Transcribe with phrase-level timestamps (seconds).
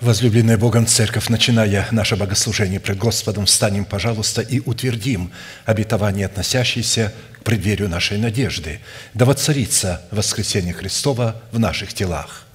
[0.00, 5.32] Возлюбленная Богом Церковь, начиная наше богослужение пред Господом, встанем, пожалуйста, и утвердим
[5.64, 8.78] обетование, относящееся к преддверию нашей надежды,
[9.14, 12.46] да воцарится воскресение Христова в наших телах.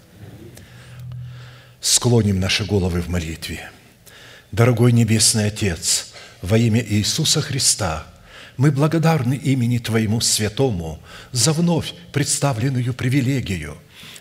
[1.82, 3.70] Склоним наши головы в молитве.
[4.54, 8.06] Дорогой Небесный Отец, во имя Иисуса Христа,
[8.56, 11.02] мы благодарны имени Твоему Святому
[11.34, 13.78] за вновь представленную привилегию–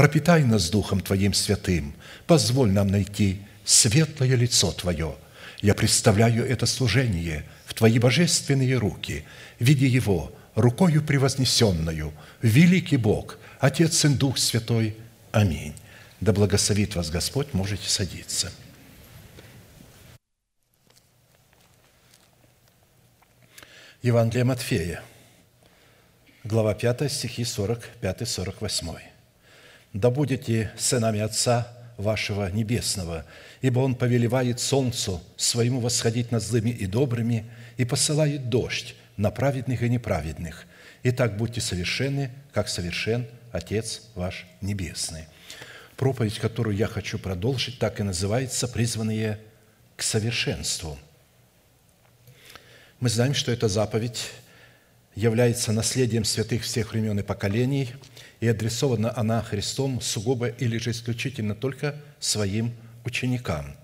[0.00, 1.94] пропитай нас Духом Твоим святым,
[2.26, 5.14] позволь нам найти светлое лицо Твое.
[5.60, 9.26] Я представляю это служение в Твои божественные руки,
[9.58, 14.96] видя его рукою превознесенную, великий Бог, Отец и Дух Святой.
[15.32, 15.74] Аминь.
[16.18, 18.50] Да благословит вас Господь, можете садиться.
[24.00, 25.02] Евангелие Матфея,
[26.42, 29.09] глава 5, стихи 45-48
[29.92, 33.24] да будете сынами Отца вашего Небесного,
[33.60, 39.82] ибо Он повелевает солнцу своему восходить над злыми и добрыми и посылает дождь на праведных
[39.82, 40.66] и неправедных.
[41.02, 45.26] Итак, будьте совершенны, как совершен Отец ваш Небесный».
[45.96, 49.38] Проповедь, которую я хочу продолжить, так и называется «Призванные
[49.96, 50.98] к совершенству».
[53.00, 54.30] Мы знаем, что эта заповедь
[55.20, 57.90] является наследием святых всех времен и поколений–
[58.40, 62.72] и адресована она Христом сугубо или же исключительно только своим
[63.04, 63.76] ученикам.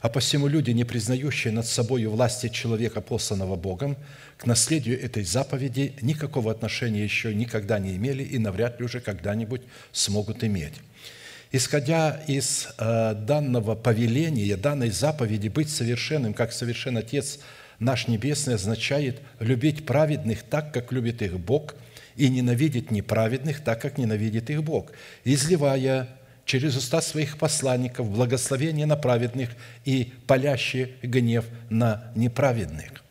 [0.00, 3.96] А посему люди, не признающие над собой власти человека, посланного Богом,
[4.36, 9.62] к наследию этой заповеди никакого отношения еще никогда не имели и навряд ли уже когда-нибудь
[9.92, 10.74] смогут иметь.
[11.52, 17.38] Исходя из э, данного повеления, данной заповеди быть совершенным, как совершен Отец
[17.82, 21.74] наш Небесный, означает любить праведных так, как любит их Бог–
[22.16, 24.92] и ненавидит неправедных, так как ненавидит их Бог,
[25.24, 26.08] изливая
[26.44, 29.50] через уста своих посланников благословение на праведных
[29.84, 33.01] и палящий гнев на неправедных.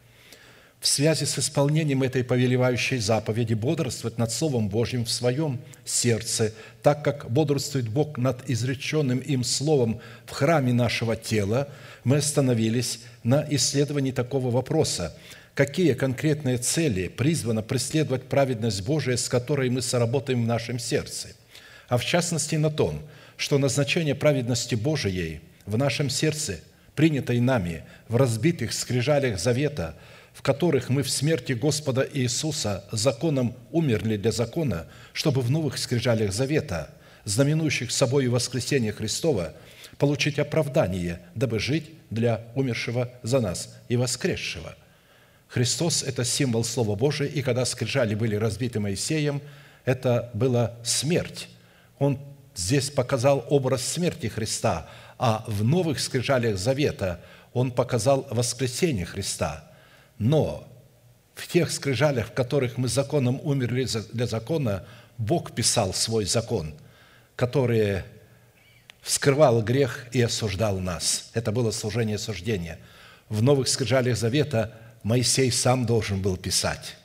[0.81, 6.53] В связи с исполнением этой повелевающей заповеди бодрствовать над Словом Божьим в своем сердце,
[6.84, 11.69] так как бодрствует Бог над изреченным им Словом в храме нашего тела,
[12.03, 15.16] мы остановились на исследовании такого вопроса–
[15.53, 21.30] какие конкретные цели призвана преследовать праведность Божия, с которой мы соработаем в нашем сердце,
[21.88, 23.02] а в частности на том,
[23.38, 26.59] что назначение праведности Божией в нашем сердце,
[26.96, 29.96] принятой нами в разбитых скрижалях завета,
[30.34, 36.31] в которых мы в смерти Господа Иисуса законом умерли для закона, чтобы в новых скрижалях
[36.31, 36.90] завета,
[37.25, 39.53] знаменующих собой воскресение Христова,
[39.97, 44.75] получить оправдание, дабы жить для умершего за нас и воскресшего.
[45.47, 49.42] Христос– это символ Слова Божия, и когда скрижали были разбиты Моисеем,
[49.84, 51.50] это была смерть.
[52.00, 52.19] Он
[52.56, 57.19] здесь показал образ смерти Христа, а в новых скрижалях Завета
[57.53, 59.71] он показал воскресение Христа.
[60.22, 60.68] Но
[61.34, 64.86] в тех скрижалях, в которых мы законом умерли для закона,
[65.18, 66.76] Бог писал свой закон,
[67.36, 68.04] который
[69.02, 71.31] вскрывал грех и осуждал нас.
[71.34, 72.78] Это было служение суждения.
[73.30, 76.98] В новых скрижалях Завета Моисей сам должен был писать.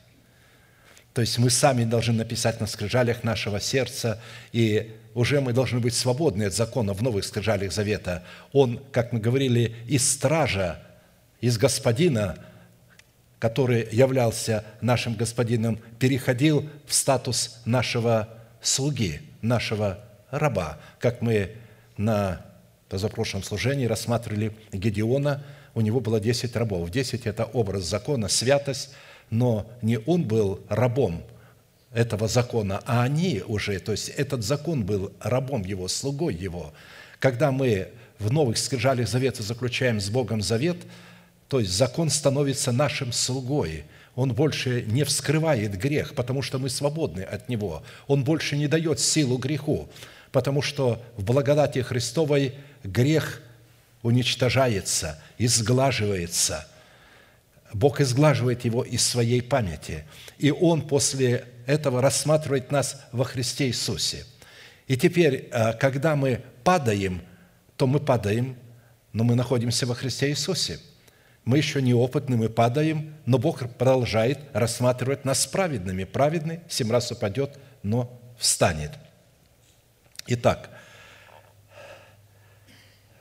[1.15, 4.21] То есть мы сами должны написать на скрижалях нашего сердца,
[4.53, 8.25] и уже мы должны быть свободны от закона в новых скрижалях завета.
[8.53, 10.83] Он, как мы говорили, из стража,
[11.41, 12.37] из господина,
[13.39, 18.29] который являлся нашим господином, переходил в статус нашего
[18.61, 20.01] слуги, нашего
[20.31, 21.53] раба, как мы
[21.97, 22.45] на
[22.89, 25.45] позапрошлом служении рассматривали Гедеона–
[25.77, 26.91] у него было 10 рабов.
[26.91, 28.95] 10– это образ закона, святость,
[29.29, 31.23] но не он был рабом
[31.93, 36.73] этого закона, а они уже, то есть этот закон был рабом его, слугой его.
[37.19, 37.89] Когда мы
[38.19, 40.79] в новых скрижалях завета заключаем с Богом завет,
[41.49, 43.85] то есть закон становится нашим слугой.
[44.15, 47.83] Он больше не вскрывает грех, потому что мы свободны от него.
[48.07, 49.89] Он больше не дает силу греху,
[50.33, 53.43] потому что в благодати Христовой грех
[54.03, 56.67] уничтожается, изглаживается.
[57.73, 60.05] Бог изглаживает его из своей памяти.
[60.39, 64.25] И Он после этого рассматривает нас во Христе Иисусе.
[64.87, 67.21] И теперь, э, когда мы падаем,
[67.77, 68.57] то мы падаем,
[69.13, 70.79] но мы находимся во Христе Иисусе.
[71.47, 76.03] Мы еще неопытны, мы падаем, но Бог продолжает рассматривать нас праведными.
[76.03, 78.91] Праведный семь раз упадет, но встанет.
[80.27, 80.71] Итак,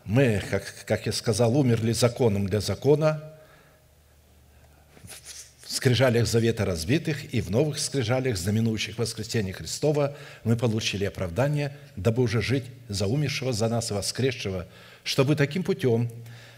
[0.06, 3.31] мы, как, как я сказал, умерли законом для закона,
[5.04, 12.24] в скрижалях завета разбитых и в новых скрижалях, знаменующих воскресение Христова, мы получили оправдание, дабы
[12.24, 14.66] уже жить за умершего за нас воскресшего,
[15.04, 16.10] чтобы таким путем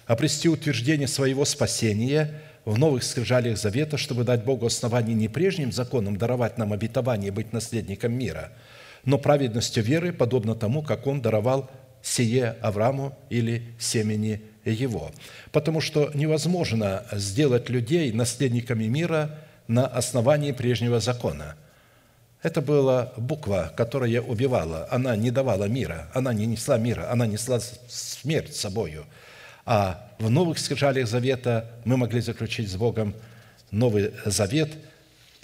[0.07, 6.17] обрести утверждение своего спасения в новых скрижалях завета, чтобы дать Богу основание не прежним законом
[6.17, 8.51] даровать нам обетование быть наследником мира,
[9.05, 11.69] но праведностью веры, подобно тому, как Он даровал
[12.01, 15.11] сие Аврааму или семени его.
[15.51, 19.37] Потому что невозможно сделать людей наследниками мира
[19.67, 21.55] на основании прежнего закона.
[22.43, 24.87] Это была буква, которая убивала.
[24.91, 29.05] Она не давала мира, она не несла мира, она несла смерть собою.
[29.67, 33.13] А в новых скрижалях завета мы могли заключить с Богом
[33.69, 34.71] новый завет–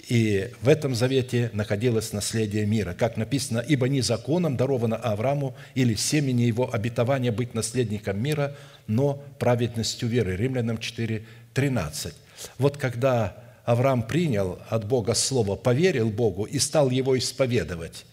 [0.08, 2.94] и в этом завете находилось наследие мира.
[2.94, 8.54] Как написано, «Ибо не законом даровано Аврааму или семени его обетования быть наследником мира,
[8.86, 10.36] но праведностью веры».
[10.36, 11.24] Римлянам 4,
[11.54, 12.14] 13.
[12.58, 18.04] Вот когда Авраам принял от Бога Слово, поверил Богу и стал его исповедовать,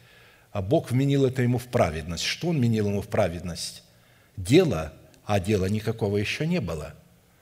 [0.53, 2.23] а Бог вменил это ему в праведность.
[2.23, 3.83] Что он вменил ему в праведность?
[4.37, 4.93] Дело,
[5.25, 6.93] а дела никакого еще не было.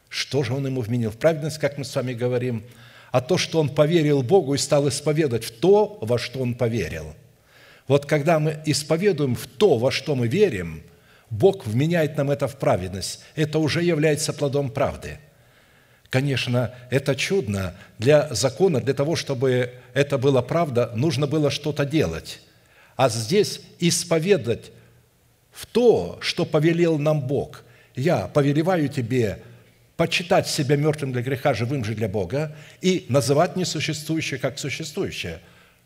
[0.10, 2.64] Что же он ему вменил в праведность, как мы с вами говорим–
[3.12, 7.16] а то, что он поверил Богу и стал исповедовать в то, во что он поверил.
[7.88, 10.84] Вот когда мы исповедуем в то, во что мы верим,
[11.30, 13.24] Бог вменяет нам это в праведность.
[13.36, 15.20] Это уже является плодом правды.
[16.10, 17.76] Конечно, это чудно.
[17.98, 22.42] Для закона, для того, чтобы это была правда, нужно было что-то делать.
[22.96, 24.72] А здесь исповедать
[25.52, 27.64] в то, что повелел нам Бог.
[28.00, 29.40] Я повелеваю тебе
[29.98, 35.42] почитать себя мертвым для греха, живым же для Бога, и называть несуществующее как существующее,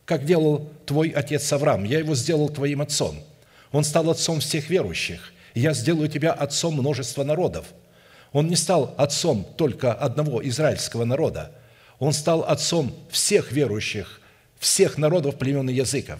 [0.05, 1.83] как делал твой отец Авраам.
[1.85, 3.15] Я его сделал твоим отцом.
[3.71, 5.33] Он стал отцом всех верующих.
[5.55, 7.65] Я сделаю тебя отцом множества народов.
[8.31, 11.51] Он не стал отцом только одного израильского народа.
[11.97, 14.21] Он стал отцом всех верующих,
[14.59, 16.19] всех народов, племен и языков,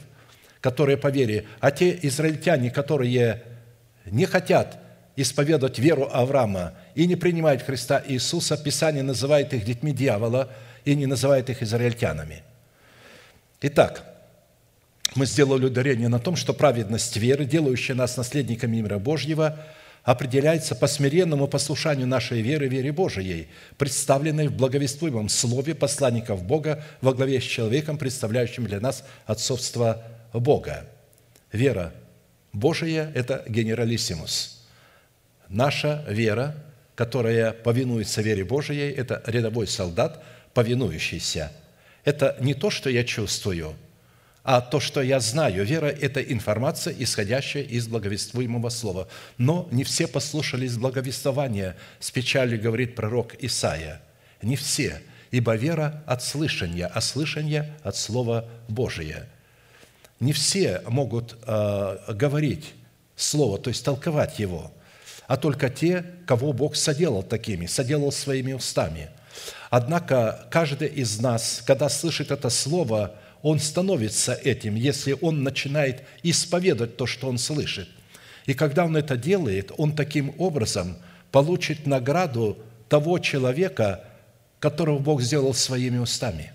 [0.59, 1.45] которые по вере.
[1.59, 3.43] А те израильтяне, которые
[4.05, 4.82] не хотят
[5.15, 10.49] исповедовать веру Авраама и не принимают Христа Иисуса, Писание называет их детьми дьявола
[10.85, 12.43] и не называет их израильтянами.
[13.61, 14.03] Итак,
[15.15, 19.59] мы сделали ударение на том, что праведность веры, делающая нас наследниками мира Божьего,
[20.03, 27.13] определяется по смиренному послушанию нашей веры, вере Божией, представленной в благовествуемом слове посланников Бога во
[27.13, 30.87] главе с человеком, представляющим для нас отцовство Бога.
[31.53, 31.93] Вера
[32.51, 34.59] Божия– это генералиссимус–
[35.53, 36.55] Наша вера,
[36.95, 40.23] которая повинуется вере Божией, это рядовой солдат,
[40.55, 41.51] повинующийся.
[42.03, 43.75] Это не то, что я чувствую,
[44.43, 45.63] а то, что я знаю.
[45.63, 49.07] Вера– это информация, исходящая из благовествуемого слова.
[49.37, 54.01] Но не все послушались благовествования, с печалью говорит пророк Исаия.
[54.41, 59.29] Не все, ибо вера от слышания, а слышание от Слова Божия.
[60.19, 62.73] Не все могут э, говорить
[63.15, 64.71] Слово, то есть толковать его–
[65.27, 69.09] а только те, кого Бог соделал такими, соделал своими устами.
[69.69, 76.97] Однако каждый из нас, когда слышит это слово, он становится этим, если он начинает исповедовать
[76.97, 77.89] то, что он слышит.
[78.45, 80.97] И когда он это делает, он таким образом
[81.31, 82.57] получит награду
[82.89, 84.03] того человека,
[84.59, 86.51] которого Бог сделал своими устами.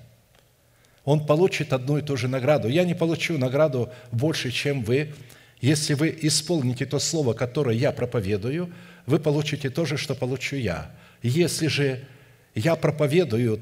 [1.05, 2.69] Он получит одну и ту же награду.
[2.69, 5.15] Я не получу награду больше, чем вы,
[5.61, 8.73] если вы исполните то слово, которое я проповедую,
[9.07, 10.91] вы получите то же, что получу я.
[11.23, 12.05] Если же
[12.55, 13.61] я проповедую,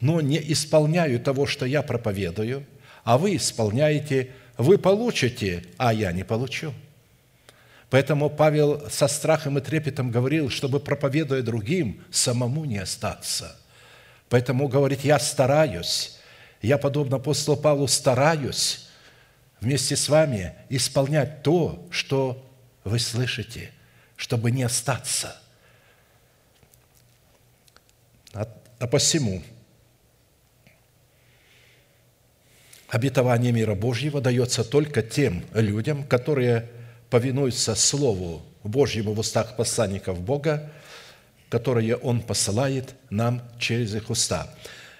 [0.00, 2.66] но не исполняю того, что я проповедую,
[3.04, 6.74] а вы исполняете, вы получите, а я не получу.
[7.88, 13.56] Поэтому Павел со страхом и трепетом говорил, чтобы, проповедуя другим, самому не остаться.
[14.28, 16.18] Поэтому говорит, я стараюсь,
[16.62, 18.88] я, подобно апостолу Павлу, стараюсь
[19.62, 22.44] вместе с вами исполнять то, что
[22.82, 23.70] вы слышите,
[24.16, 25.40] чтобы не остаться.
[28.34, 28.48] А,
[28.80, 29.40] а посему
[32.88, 36.68] обетование мира Божьего дается только тем людям, которые
[37.08, 40.72] повинуются Слову Божьему в устах посланников Бога,
[41.50, 44.52] которое Он посылает нам через их уста.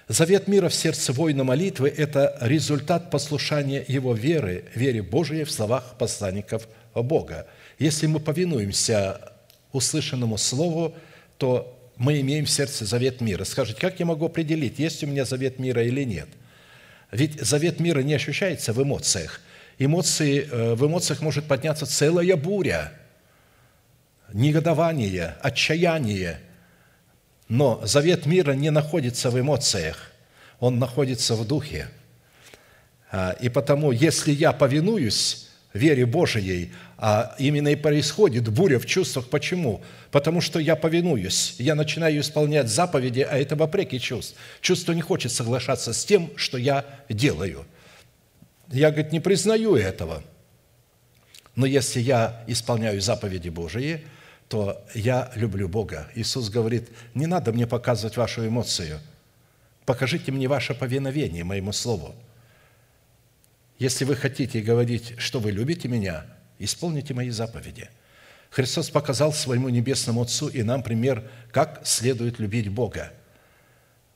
[0.09, 5.95] Завет мира в сердце воина молитвы– это результат послушания его веры, вере Божией в словах
[5.97, 7.47] посланников Бога.
[7.79, 9.31] Если мы повинуемся
[9.71, 10.93] услышанному слову,
[11.37, 13.45] то мы имеем в сердце завет мира.
[13.45, 16.27] Скажите, как я могу определить, есть у меня завет мира или нет?
[17.11, 19.39] Ведь завет мира не ощущается в эмоциях.
[19.79, 22.91] Эмоции, э, в эмоциях может подняться целая буря,
[24.33, 26.41] негодование, отчаяние–
[27.53, 30.11] но завет мира не находится в эмоциях,
[30.59, 31.87] он находится в духе.
[33.11, 39.29] А, и потому, если я повинуюсь вере Божией, а именно и происходит буря в чувствах.
[39.29, 39.83] Почему?
[40.09, 44.35] Потому что я повинуюсь, я начинаю исполнять заповеди, а это вопреки чувств.
[44.59, 47.67] Чувство не хочет соглашаться с тем, что я делаю.
[48.71, 50.23] Я, говорит, не признаю этого.
[51.55, 54.03] Но если я исполняю заповеди Божии–
[54.47, 56.09] то я люблю Бога.
[56.15, 58.99] Иисус говорит, не надо мне показывать вашу эмоцию,
[59.85, 62.15] покажите мне ваше повиновение моему слову.
[63.79, 66.25] Если вы хотите говорить, что вы любите меня,
[66.59, 67.89] исполните мои заповеди.
[68.49, 73.11] Христос показал своему небесному Отцу и нам пример, как следует любить Бога.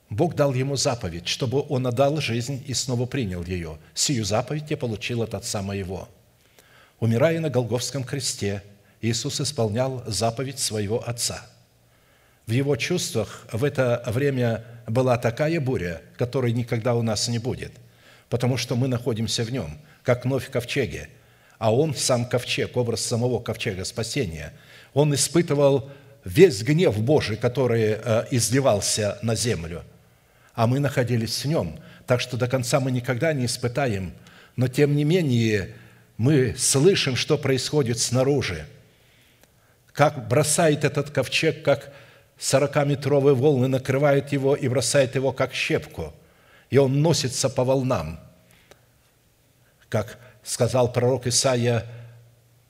[0.10, 3.78] Бог дал ему заповедь, чтобы он отдал жизнь и снова принял ее.
[3.94, 6.08] Сию заповедь я получил от Отца моего.
[7.00, 8.64] Умирая на Голговском кресте–
[9.02, 11.46] Иисус исполнял заповедь своего Отца.
[12.48, 17.74] В его чувствах в это время была такая буря, которой никогда у нас не будет,
[18.30, 21.10] потому что мы находимся в нем, как новь в ковчеге,
[21.60, 24.54] а он сам ковчег, образ самого ковчега спасения.
[24.94, 25.90] Он испытывал
[26.24, 29.84] весь гнев Божий, который э, изливался на землю,
[30.54, 34.14] а мы находились в нем, так что до конца мы никогда не испытаем,
[34.56, 35.76] но тем не менее
[36.16, 38.66] мы слышим, что происходит снаружи–
[39.98, 41.92] как бросает этот ковчег, как
[42.38, 46.14] сорокаметровые волны накрывают его и бросает его, как щепку.
[46.70, 48.20] И он носится по волнам.
[49.90, 51.84] Как сказал пророк Исаия,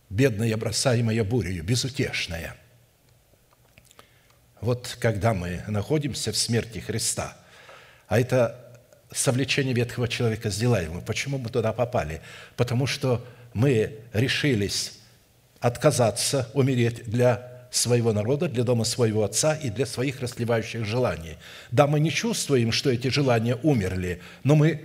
[0.10, 2.56] бедная, бросаемая бурею, безутешная.
[4.62, 7.36] Вот когда мы находимся в смерти Христа,
[8.08, 8.80] а это
[9.12, 11.02] совлечение ветхого человека с делаем.
[11.02, 12.22] Почему мы туда попали?
[12.56, 13.22] Потому что
[13.54, 14.97] мы решились
[15.60, 21.38] отказаться, умереть для своего народа, для дома своего отца и для своих расливающих желаний.
[21.72, 24.82] Да, мы не чувствуем, что эти желания умерли, но мы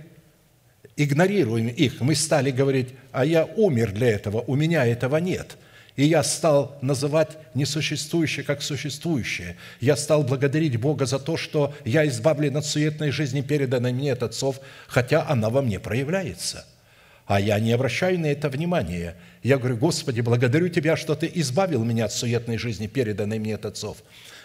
[0.95, 2.01] игнорируем их.
[2.01, 5.57] Мы стали говорить, а я умер для этого, у меня этого нет.
[5.95, 9.57] И я стал называть несуществующее как существующее.
[9.79, 14.23] Я стал благодарить Бога за то, что я избавлен от суетной жизни, переданной мне от
[14.23, 16.65] отцов, хотя она во мне проявляется–
[17.25, 19.15] а я не обращаю на это внимания.
[19.43, 23.65] Я говорю, Господи, благодарю Тебя, что Ты избавил меня от суетной жизни, переданной мне от
[23.65, 23.97] отцов.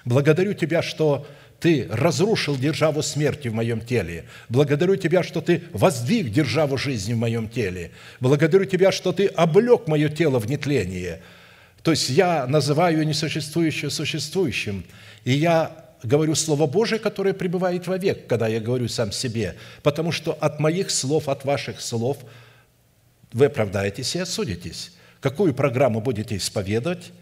[0.05, 1.27] Благодарю Тебя, что
[1.59, 4.27] Ты разрушил державу смерти в моем теле.
[4.49, 7.91] Благодарю Тебя, что Ты воздвиг державу жизни в моем теле.
[8.21, 11.21] Благодарю Тебя, что Ты облег мое тело в нетление.
[11.83, 14.85] То есть я называю несуществующее существующим.
[15.25, 19.57] И я говорю Слово Божие, которое пребывает вовек, когда я говорю сам себе.
[19.83, 22.19] Потому что от моих слов, от ваших слов–
[23.33, 24.93] вы оправдаетесь и осудитесь.
[25.21, 27.13] Какую программу будете исповедовать,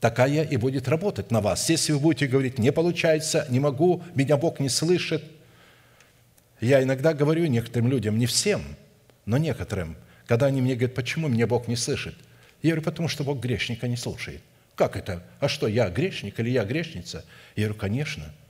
[0.00, 1.68] такая и будет работать на вас.
[1.70, 5.22] Если вы будете говорить, не получается, не могу, меня Бог не слышит.
[6.60, 8.62] Я иногда говорю некоторым людям, не всем,
[9.26, 9.96] но некоторым,
[10.26, 12.14] когда они мне говорят, почему меня Бог не слышит?
[12.62, 14.42] Я говорю, потому что Бог грешника не слушает.
[14.74, 15.22] Как это?
[15.40, 17.24] А что, я грешник или я грешница?
[17.56, 18.24] Я говорю, конечно–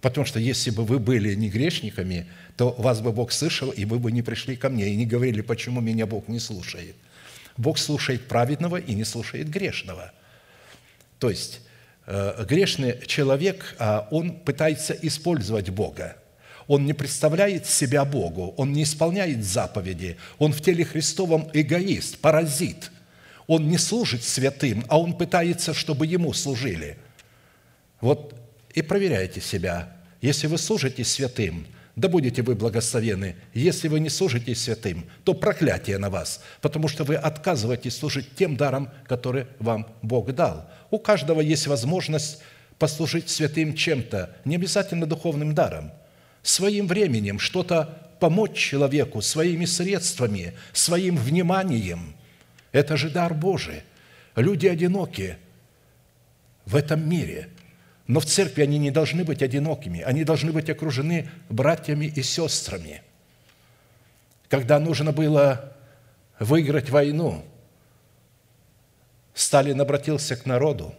[0.00, 2.26] Потому что если бы вы были не грешниками,
[2.56, 5.42] то вас бы Бог слышал, и вы бы не пришли ко мне и не говорили,
[5.42, 6.96] почему меня Бог не слушает.
[7.56, 10.12] Бог слушает праведного и не слушает грешного.
[11.18, 11.60] То есть
[12.06, 16.16] э, грешный человек, а, он пытается использовать Бога.
[16.66, 22.90] Он не представляет себя Богу, он не исполняет заповеди, он в теле Христовом эгоист, паразит.
[23.46, 26.96] Он не служит святым, а он пытается, чтобы ему служили.
[28.00, 28.39] Вот
[28.74, 29.96] и проверяйте себя.
[30.20, 33.36] Если вы служите святым, да будете вы благословены.
[33.52, 38.56] Если вы не служите святым, то проклятие на вас, потому что вы отказываетесь служить тем
[38.56, 40.70] даром, который вам Бог дал.
[40.90, 42.42] У каждого есть возможность
[42.78, 45.92] послужить святым чем-то, не обязательно духовным даром,
[46.42, 52.14] своим временем, что-то помочь человеку, своими средствами, своим вниманием.
[52.72, 53.82] Это же дар Божий.
[54.36, 55.38] Люди одинокие–
[56.70, 57.48] в этом мире.
[58.10, 63.04] Но в церкви они не должны быть одинокими, они должны быть окружены братьями и сестрами.
[64.48, 65.76] Когда нужно было
[66.40, 67.44] выиграть войну,
[69.32, 70.92] Сталин обратился к народу.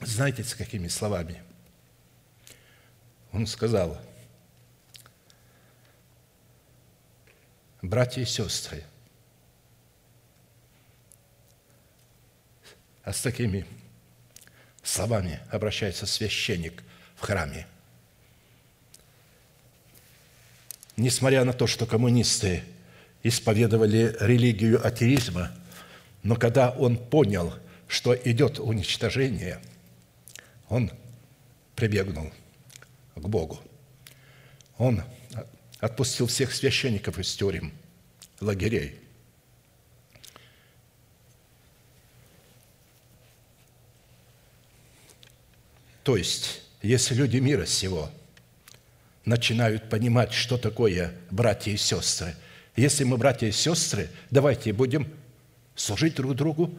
[0.00, 1.40] Знаете, с какими словами?
[3.30, 3.96] Он сказал,
[7.80, 8.82] братья и сестры,
[13.04, 13.64] а с такими
[14.82, 16.82] словами обращается священник
[17.16, 17.66] в храме.
[20.96, 22.62] Несмотря на то, что коммунисты
[23.22, 25.50] исповедовали религию атеизма,
[26.22, 27.54] но когда он понял,
[27.88, 29.60] что идет уничтожение,
[30.68, 30.90] он
[31.74, 32.32] прибегнул
[33.14, 33.60] к Богу.
[34.78, 35.02] Он
[35.78, 37.72] отпустил всех священников из тюрем,
[38.40, 39.01] лагерей.
[46.02, 48.10] То есть, если люди мира сего
[49.24, 52.34] начинают понимать, что такое братья и сестры,
[52.74, 55.12] если мы братья и сестры, давайте будем
[55.76, 56.76] служить друг другу,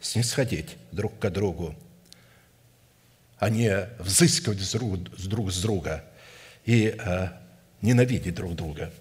[0.00, 1.74] снисходить друг к другу,
[3.38, 6.04] а не взыскивать друг, друг с друга
[6.66, 7.28] и э,
[7.80, 8.92] ненавидеть друг друга.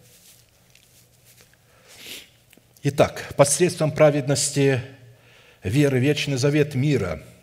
[2.84, 4.82] Итак, посредством праведности
[5.64, 7.22] веры вечный завет мира–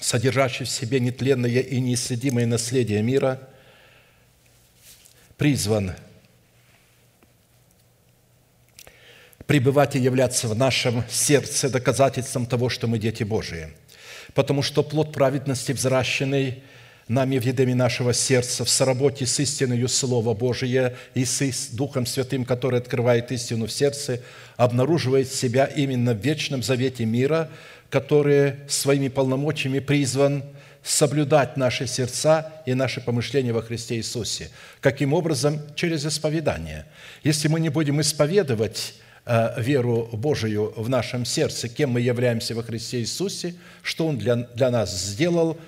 [0.00, 3.40] содержащий в себе нетленное и неисследимое наследие мира,
[5.36, 5.92] призван
[9.46, 13.68] пребывать и являться в нашем сердце доказательством того, что мы дети Божии.
[14.34, 16.62] Потому что плод праведности, взращенный
[17.08, 22.44] нами в едеме нашего сердца, в соработе с истиною Слова Божия и с Духом Святым,
[22.44, 24.20] который открывает истину в сердце,
[24.56, 27.50] обнаруживает себя именно в вечном завете мира–
[27.92, 30.44] который своими полномочиями призван
[30.82, 34.48] соблюдать наши сердца и наши помышления во Христе Иисусе.
[34.80, 35.60] Каким образом?
[35.74, 36.86] Через исповедание.
[37.22, 38.94] Если мы не будем исповедовать
[39.26, 44.36] э, веру Божию в нашем сердце, кем мы являемся во Христе Иисусе, что Он для,
[44.36, 45.58] для нас сделал,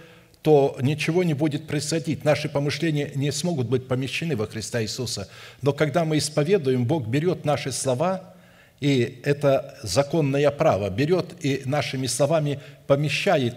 [0.41, 2.25] то ничего не будет происходить.
[2.25, 5.29] Наши помышления не смогут быть помещены во Христа Иисуса.
[5.61, 8.31] Но когда мы исповедуем, Бог берет наши слова–
[8.81, 13.57] и это законное право берет и нашими словами помещает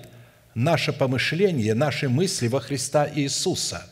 [0.54, 3.84] наше помышление, наши мысли во Христа Иисуса.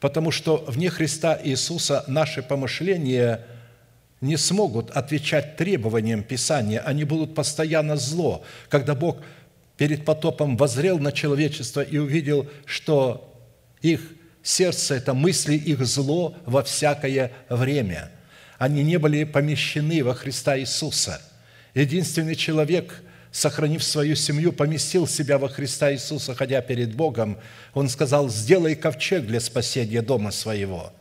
[0.00, 3.44] Потому что вне Христа Иисуса наши помышления
[4.20, 8.44] не смогут отвечать требованиям Писания, они будут постоянно зло.
[8.68, 9.18] Когда Бог
[9.76, 13.34] перед потопом возрел на человечество и увидел, что
[13.82, 14.00] их
[14.42, 18.10] сердце– это мысли их зло во всякое время–
[18.58, 21.20] они не были помещены во Христа Иисуса.
[21.74, 27.38] Единственный человек, сохранив свою семью, поместил себя во Христа Иисуса, ходя перед Богом.
[27.74, 30.92] Он сказал, сделай ковчег для спасения дома своего.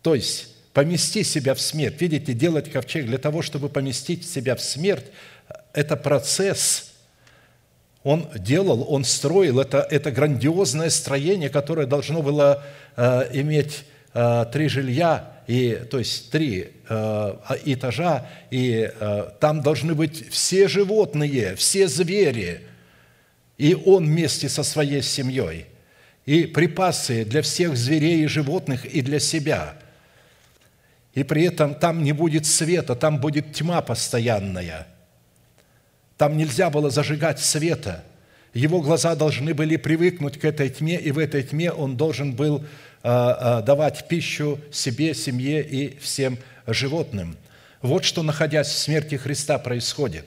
[0.00, 2.00] То есть, помести себя в смерть.
[2.00, 5.06] Видите, делать ковчег для того, чтобы поместить себя в смерть,
[5.74, 6.88] это процесс–
[8.04, 12.64] он делал, он строил, это, это грандиозное строение, которое должно было
[12.96, 19.94] э, иметь э, три жилья, и, то есть три э, этажа, и э, там должны
[19.94, 22.62] быть все животные, все звери,
[23.58, 25.66] и он вместе со своей семьей,
[26.26, 29.74] и припасы для всех зверей и животных и для себя.
[31.14, 34.86] И при этом там не будет света, там будет тьма постоянная.
[36.16, 38.04] Там нельзя было зажигать света.
[38.54, 42.58] Его глаза должны были привыкнуть к этой тьме, и в этой тьме он должен был
[42.58, 47.36] а, а, давать пищу себе, семье и всем животным.
[47.80, 50.24] Вот что, находясь в смерти Христа, происходит.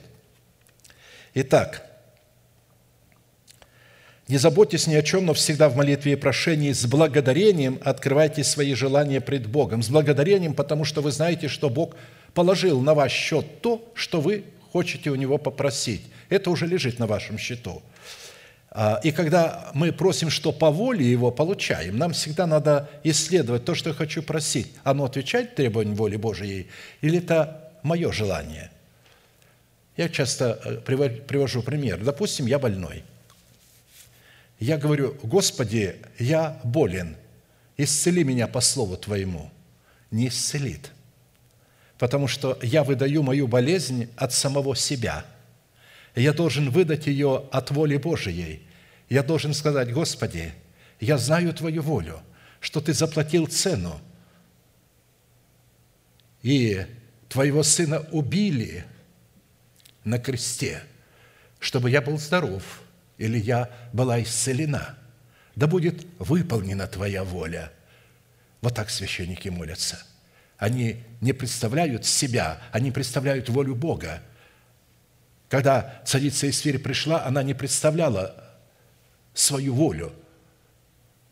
[1.34, 1.86] Итак,
[4.28, 8.74] не заботьтесь ни о чем, но всегда в молитве и прошении с благодарением открывайте свои
[8.74, 9.82] желания пред Богом.
[9.82, 11.94] С благодарением, потому что вы знаете, что Бог
[12.34, 16.02] положил на ваш счет то, что вы хотите у Него попросить.
[16.28, 17.82] Это уже лежит на вашем счету–
[19.02, 23.90] и когда мы просим, что по воле Его получаем, нам всегда надо исследовать то, что
[23.90, 24.72] я хочу просить.
[24.84, 26.68] Оно отвечает требованиям воли Божией
[27.00, 28.70] или это мое желание?
[29.96, 32.04] Я часто э, привожу пример.
[32.04, 33.02] Допустим, я больной.
[34.58, 37.16] Я говорю, Господи, я болен,
[37.78, 39.50] исцели меня по слову Твоему.
[40.10, 40.92] Не исцелит,
[41.98, 45.24] потому что я выдаю мою болезнь от самого себя–
[46.16, 48.62] я должен выдать ее от воли Божией.
[49.08, 50.52] Я должен сказать, Господи,
[51.00, 52.20] я знаю Твою волю,
[52.60, 54.00] что Ты заплатил цену,
[56.42, 56.86] и
[57.28, 58.84] Твоего Сына убили
[60.04, 60.82] на кресте,
[61.58, 62.82] чтобы я был здоров
[63.18, 64.96] или я была исцелена.
[65.54, 67.72] Да будет выполнена Твоя воля.
[68.60, 69.98] Вот так священники молятся.
[70.58, 74.22] Они не представляют себя, они представляют волю Бога.
[75.48, 78.45] Когда царица Исфирь пришла, она не представляла
[79.38, 80.12] свою волю.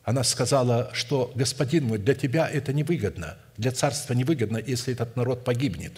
[0.04, 5.44] Она сказала, что, господин мой, для тебя это невыгодно, для царства невыгодно, если этот народ
[5.44, 5.92] погибнет.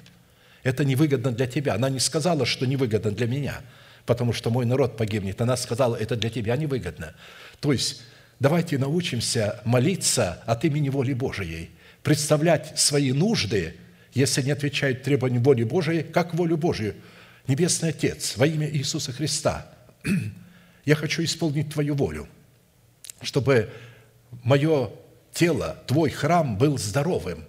[0.62, 1.74] Это невыгодно для тебя.
[1.74, 3.60] Она не сказала, что невыгодно для меня,
[4.04, 5.40] потому что мой народ погибнет.
[5.40, 7.14] Она сказала, это для тебя невыгодно.
[7.60, 8.02] То есть,
[8.38, 11.70] давайте научимся молиться от имени воли Божией,
[12.02, 13.74] представлять свои нужды,
[14.14, 16.94] если не отвечают требованиям воли Божией, как волю Божию.
[17.48, 19.66] Небесный Отец, во имя Иисуса Христа,
[20.86, 22.28] я хочу исполнить Твою волю,
[23.20, 23.70] чтобы
[24.44, 24.90] мое
[25.32, 27.44] тело, Твой храм был здоровым.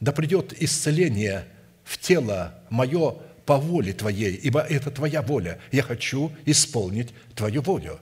[0.00, 1.46] Да придет исцеление
[1.84, 3.16] в тело мое
[3.46, 5.58] по воле Твоей, ибо это Твоя воля.
[5.70, 8.00] Я хочу исполнить Твою волю.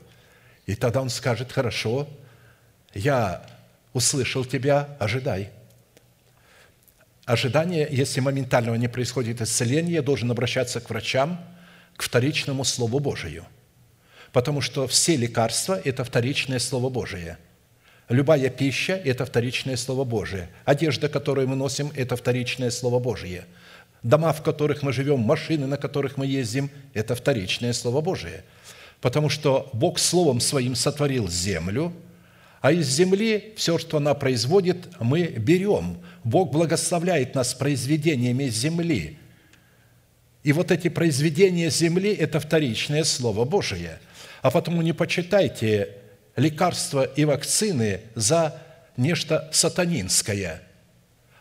[0.67, 2.09] И тогда он скажет, хорошо,
[2.95, 3.47] я
[3.93, 5.51] услышал Тебя, ожидай.
[7.27, 11.39] Ожидание, если моментального не происходит исцеление, должен обращаться к врачам,
[11.97, 13.45] к вторичному Слову Божию.
[14.33, 17.39] Потому что все лекарства– это вторичное Слово Божие–
[18.11, 20.49] Любая пища– это вторичное Слово Божие.
[20.65, 23.45] Одежда, которую мы носим– это вторичное Слово Божие.
[24.03, 28.43] Дома, в которых мы живем, машины, на которых мы ездим– это вторичное Слово Божие.
[29.01, 31.93] Потому что Бог Словом Своим сотворил землю,
[32.61, 35.99] а из земли все, что она производит, мы берем.
[36.25, 39.19] Бог благословляет нас произведениями земли.
[40.43, 44.01] И вот эти произведения земли– это вторичное Слово Божие.
[44.43, 45.97] А потому не почитайте
[46.37, 48.61] лекарства и вакцины за
[48.97, 50.63] нечто сатанинское,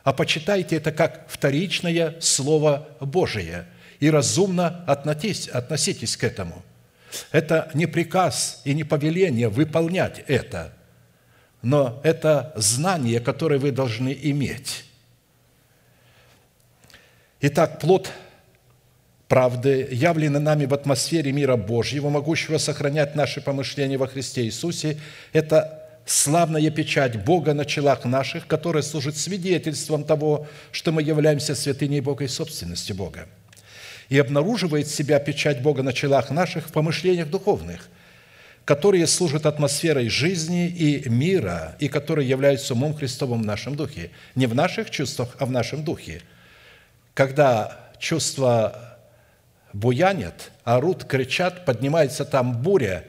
[0.04, 3.66] а почитайте это как вторичное Слово Божие
[4.00, 6.64] и разумно относитесь, относитесь к этому.
[7.32, 10.74] Это не приказ и не повеление выполнять это,
[11.62, 14.86] но это знание, которое вы должны иметь.
[17.42, 18.12] Итак, плод–
[19.30, 24.98] правды, явлены нами в атмосфере мира Божьего, могущего сохранять наши помышления во Христе Иисусе,
[25.32, 32.02] это славная печать Бога на челах наших, которая служит свидетельством того, что мы являемся святыней
[32.02, 33.28] Бога и собственностью Бога.
[34.10, 37.88] И обнаруживает себя печать Бога на челах наших в помышлениях духовных,
[38.66, 44.10] которые служат атмосферой жизни и мира, и которые являются умом Христовым в нашем духе.
[44.34, 46.24] Не в наших чувствах, а в нашем духе.
[47.14, 48.89] Когда чувства
[49.74, 53.06] буянят, орут, кричат, поднимается там буря,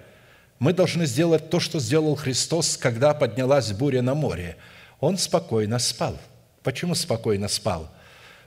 [0.59, 4.57] мы должны сделать то, что сделал Христос, когда поднялась буря на море.
[5.01, 6.19] Он спокойно спал.
[6.63, 7.91] Почему спокойно спал?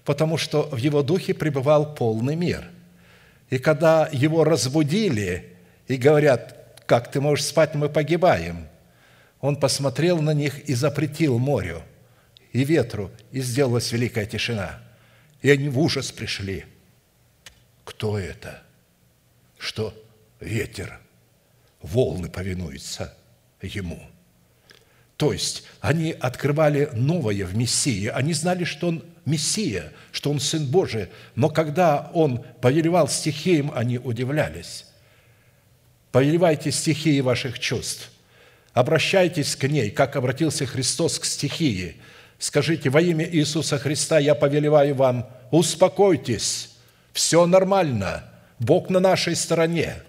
[0.06, 2.70] Потому что в его духе пребывал полный мир.
[3.50, 5.56] И когда его разбудили
[5.88, 8.68] и говорят, как ты можешь спать, мы погибаем,
[9.42, 11.82] он посмотрел на них и запретил морю
[12.52, 14.80] и ветру, и сделалась великая тишина.
[15.42, 16.66] И они в ужас пришли–
[17.84, 18.62] кто это?
[19.58, 19.94] Что
[20.40, 21.00] ветер,
[21.82, 23.16] волны повинуются
[23.62, 24.02] ему.
[25.18, 28.08] То есть они открывали новое в Мессии.
[28.08, 31.08] Они знали, что он Мессия, что он Сын Божий.
[31.36, 34.86] Но когда он повелевал стихиям, они удивлялись.
[36.12, 38.12] Повелевайте стихии ваших чувств.
[38.74, 41.98] Обращайтесь к ней, как обратился Христос к стихии.
[42.40, 46.73] Скажите, во имя Иисуса Христа я повелеваю вам, успокойтесь,
[47.14, 48.26] все нормально.
[48.60, 50.02] Бог на нашей стороне.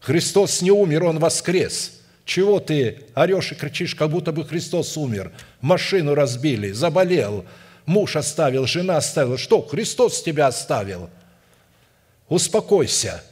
[0.00, 2.00] Христос не умер, Он воскрес.
[2.24, 5.32] Чего ты орешь и кричишь, как будто бы Христос умер?
[5.60, 7.44] Машину разбили, заболел,
[7.86, 9.36] муж оставил, жена оставила.
[9.36, 11.10] Что, Христос тебя оставил?
[12.28, 13.24] Успокойся,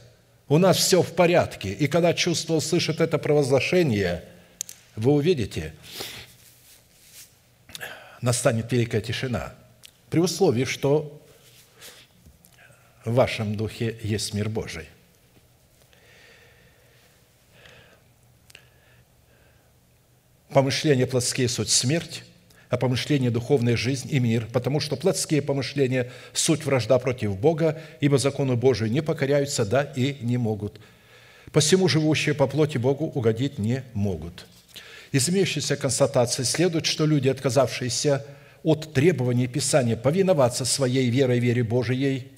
[0.49, 1.69] у нас все в порядке.
[1.71, 4.25] И когда чувство услышит это провозглашение,
[4.95, 5.73] вы увидите,
[8.21, 9.53] настанет великая тишина.
[10.09, 11.18] При условии, что
[13.05, 14.87] в вашем духе есть мир Божий.
[20.49, 22.23] Помышления плотские– суть смерть,
[22.69, 28.17] а помышления– духовная жизнь и мир, потому что плотские помышления– суть вражда против Бога, ибо
[28.17, 30.79] закону Божию не покоряются, да и не могут.
[31.51, 34.47] Посему живущие по плоти Богу угодить не могут.
[35.11, 38.25] Из имеющейся констатации следует, что люди, отказавшиеся
[38.63, 42.31] от требований Писания повиноваться своей верой, вере Божией,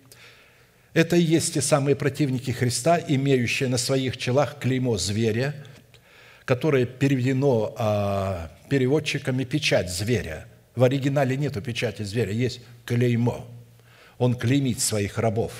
[0.93, 5.55] это и есть те самые противники Христа, имеющие на своих челах клеймо зверя,
[6.45, 10.47] которое переведено а, переводчиками печать зверя.
[10.75, 13.47] В оригинале нету печати зверя, есть клеймо.
[14.17, 15.53] Он клеймит своих рабов.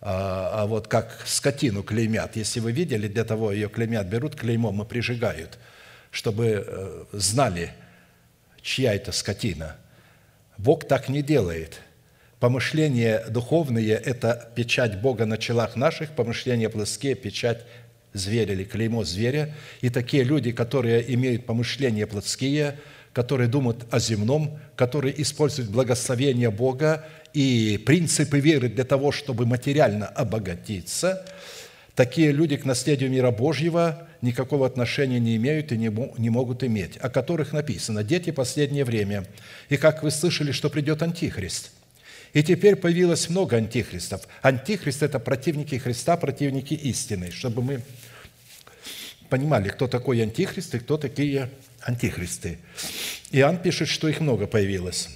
[0.00, 2.36] а, а вот как скотину клеймят.
[2.36, 5.58] Если вы видели, для того ее клеймят, берут клеймом и прижигают,
[6.10, 7.72] чтобы э, знали,
[8.62, 9.76] чья это скотина.
[10.58, 11.80] Бог так не делает.
[12.46, 17.64] Помышления духовные– это печать Бога на челах наших, помышления плоские– печать
[18.12, 19.52] зверя или клеймо зверя.
[19.80, 22.78] И такие люди, которые имеют помышления плотские,
[23.12, 27.04] которые думают о земном, которые используют благословение Бога
[27.34, 31.26] и принципы веры для того, чтобы материально обогатиться,
[31.96, 37.08] такие люди к наследию мира Божьего никакого отношения не имеют и не могут иметь, о
[37.08, 39.26] которых написано «Дети последнее время».
[39.68, 41.72] И как вы слышали, что придет Антихрист–
[42.36, 44.28] и теперь появилось много антихристов.
[44.42, 47.80] Антихрист– это противники Христа, противники истины, чтобы мы
[49.30, 51.48] понимали, кто такой антихрист и кто такие
[51.80, 52.58] антихристы.
[53.30, 55.08] Иоанн пишет, что их много появилось.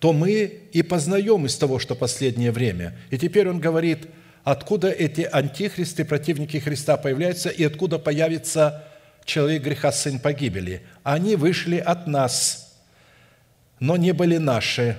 [0.00, 2.98] То мы и познаем из того, что последнее время.
[3.10, 4.08] И теперь он говорит,
[4.42, 8.84] откуда эти антихристы, противники Христа появляются, и откуда появится
[9.24, 10.82] человек греха, сын погибели.
[11.04, 12.82] Они вышли от нас,
[13.78, 14.96] но не были наши.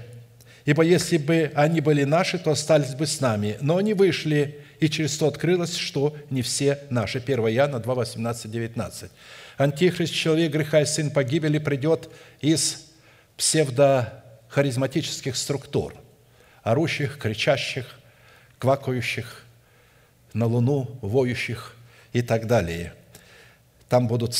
[0.65, 3.57] Ибо если бы они были наши, то остались бы с нами.
[3.61, 7.19] Но они вышли, и через то открылось, что не все наши.
[7.19, 9.11] 1 Иоанна 2, 18, 19.
[9.57, 12.09] Антихрист, человек греха и сын погибели, придет
[12.41, 12.87] из
[13.37, 15.93] псевдохаризматических структур,
[16.63, 17.99] орущих, кричащих,
[18.57, 19.43] квакающих,
[20.33, 21.75] на луну воющих
[22.11, 22.93] и так далее.
[23.87, 24.33] Там будут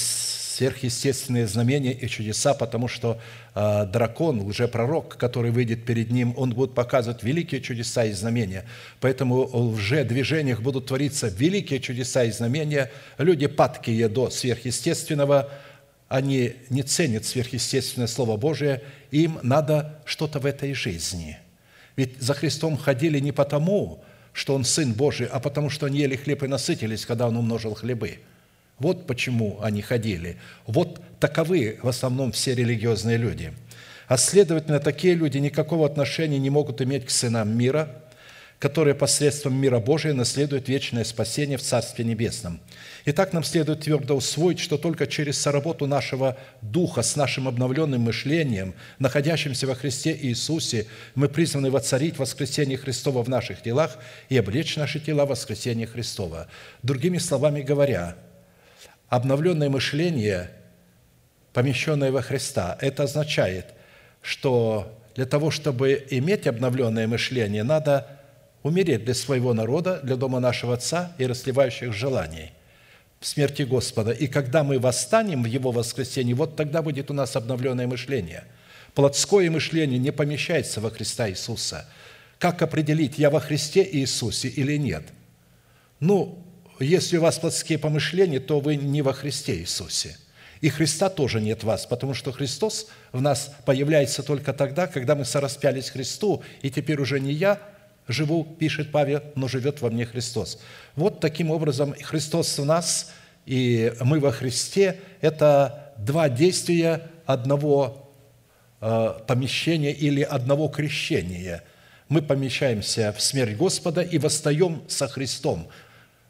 [0.55, 3.19] сверхъестественные знамения и чудеса, потому что
[3.55, 8.63] э, дракон, лжепророк, который выйдет перед ним, он будет показывать великие чудеса и знамения.
[9.01, 12.89] Поэтому в лжедвижениях будут твориться великие чудеса и знамения.
[13.17, 15.49] Люди падкие до сверхъестественного,
[16.07, 21.37] они не ценят сверхъестественное Слово Божие, им надо что-то в этой жизни.
[21.97, 26.15] Ведь за Христом ходили не потому, что Он Сын Божий, а потому, что они ели
[26.15, 28.19] хлеб и насытились, когда Он умножил хлебы–
[28.79, 30.37] вот почему они ходили.
[30.67, 33.53] Вот таковы в основном все религиозные люди.
[34.07, 38.03] А следовательно, такие люди никакого отношения не могут иметь к сынам мира,
[38.59, 42.61] которые посредством мира Божия наследуют вечное спасение в Царстве Небесном.
[43.05, 48.73] Итак, нам следует твердо усвоить, что только через соработу нашего духа с нашим обновленным мышлением,
[48.97, 53.97] находящимся во Христе Иисусе, мы призваны воцарить воскресение Христова в наших телах
[54.29, 56.47] и облечь наши тела в воскресение Христова.
[56.81, 58.15] Другими словами говоря,
[59.09, 60.51] обновленное мышление,
[61.53, 63.73] помещенное во Христа, это означает,
[64.21, 68.07] что для того, чтобы иметь обновленное мышление, надо
[68.63, 72.51] умереть для своего народа, для дома нашего Отца и расливающих желаний
[73.19, 74.11] в смерти Господа.
[74.11, 78.43] И когда мы восстанем в Его воскресенье, вот тогда будет у нас обновленное мышление.
[78.93, 81.87] Плотское мышление не помещается во Христа Иисуса.
[82.39, 85.03] Как определить, я во Христе Иисусе или нет?
[85.99, 86.44] Ну,
[86.79, 90.17] если у вас плотские помышления, то вы не во Христе Иисусе.
[90.61, 95.15] И Христа тоже нет в вас, потому что Христос в нас появляется только тогда, когда
[95.15, 97.59] мы сораспялись Христу, и теперь уже не я
[98.07, 100.59] живу, пишет Павел, но живет во мне Христос.
[100.95, 103.11] Вот таким образом Христос в нас,
[103.45, 108.11] и мы во Христе– это два действия одного
[108.81, 111.63] э, помещения или одного крещения.
[112.09, 115.67] Мы помещаемся в смерть Господа и восстаем со Христом.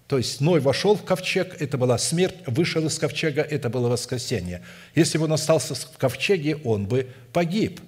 [0.07, 4.61] То есть Ной вошел в ковчег, это была смерть, вышел из ковчега, это было воскресение.
[4.93, 7.81] Если бы он остался в ковчеге, он бы погиб.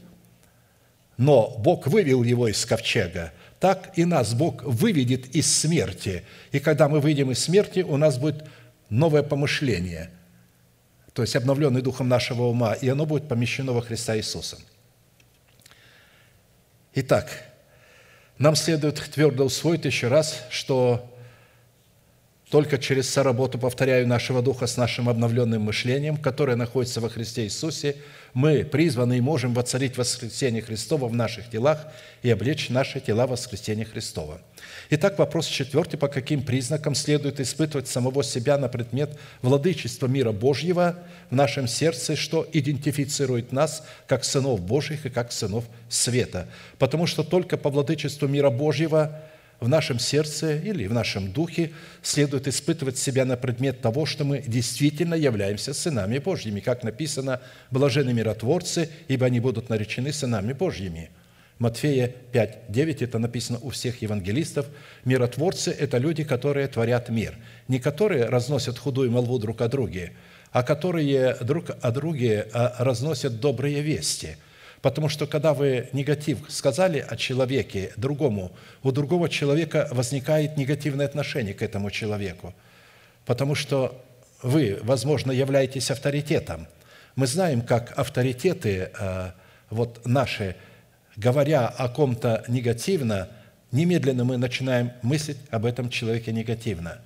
[1.18, 3.34] Но Бог вывел его из ковчега.
[3.60, 6.24] Так и нас Бог выведет из смерти.
[6.52, 8.46] И когда мы выйдем из смерти, у нас будет
[8.90, 10.10] новое помышление,
[11.14, 14.58] то есть обновленный духом нашего ума, и оно будет помещено во Христа Иисуса.
[16.94, 17.30] Итак,
[18.38, 21.12] нам следует твердо усвоить еще раз, что
[22.50, 27.98] только через соработу, повторяю, нашего Духа с нашим обновленным мышлением, которое находится во Христе Иисусе,
[28.34, 31.88] мы призваны и можем воцарить воскресение Христова в наших телах
[32.22, 34.40] и облечь наши тела в воскресение Христова.
[34.90, 35.98] Итак, вопрос четвертый.
[35.98, 40.96] По каким признакам следует испытывать самого себя на предмет владычества мира Божьего
[41.30, 46.48] в нашем сердце, что идентифицирует нас как сынов Божьих и как сынов света?
[46.80, 49.22] Потому что только по владычеству мира Божьего–
[49.60, 54.42] в нашем сердце или в нашем духе следует испытывать себя на предмет того, что мы
[54.46, 57.42] действительно являемся сынами Божьими, как написано
[57.72, 61.10] «блажены миротворцы, ибо они будут наречены сынами Божьими».
[61.58, 64.68] Матфея 5, 9, это написано у всех евангелистов.
[65.06, 67.36] Миротворцы– это люди, которые творят мир.
[67.68, 70.12] Не которые разносят худую молву друг о друге,
[70.52, 74.38] а которые друг о друге а, разносят добрые вести–
[74.88, 81.54] Потому что когда вы негатив сказали о человеке другому, у другого человека возникает негативное отношение
[81.54, 82.54] к этому человеку.
[83.26, 84.02] Потому что
[84.42, 86.68] вы, возможно, являетесь авторитетом.
[87.18, 89.32] Мы знаем, как авторитеты э,
[89.70, 90.56] вот наши,
[91.18, 93.28] говоря о ком-то негативно,
[93.74, 97.00] немедленно мы начинаем мыслить об этом человеке негативно.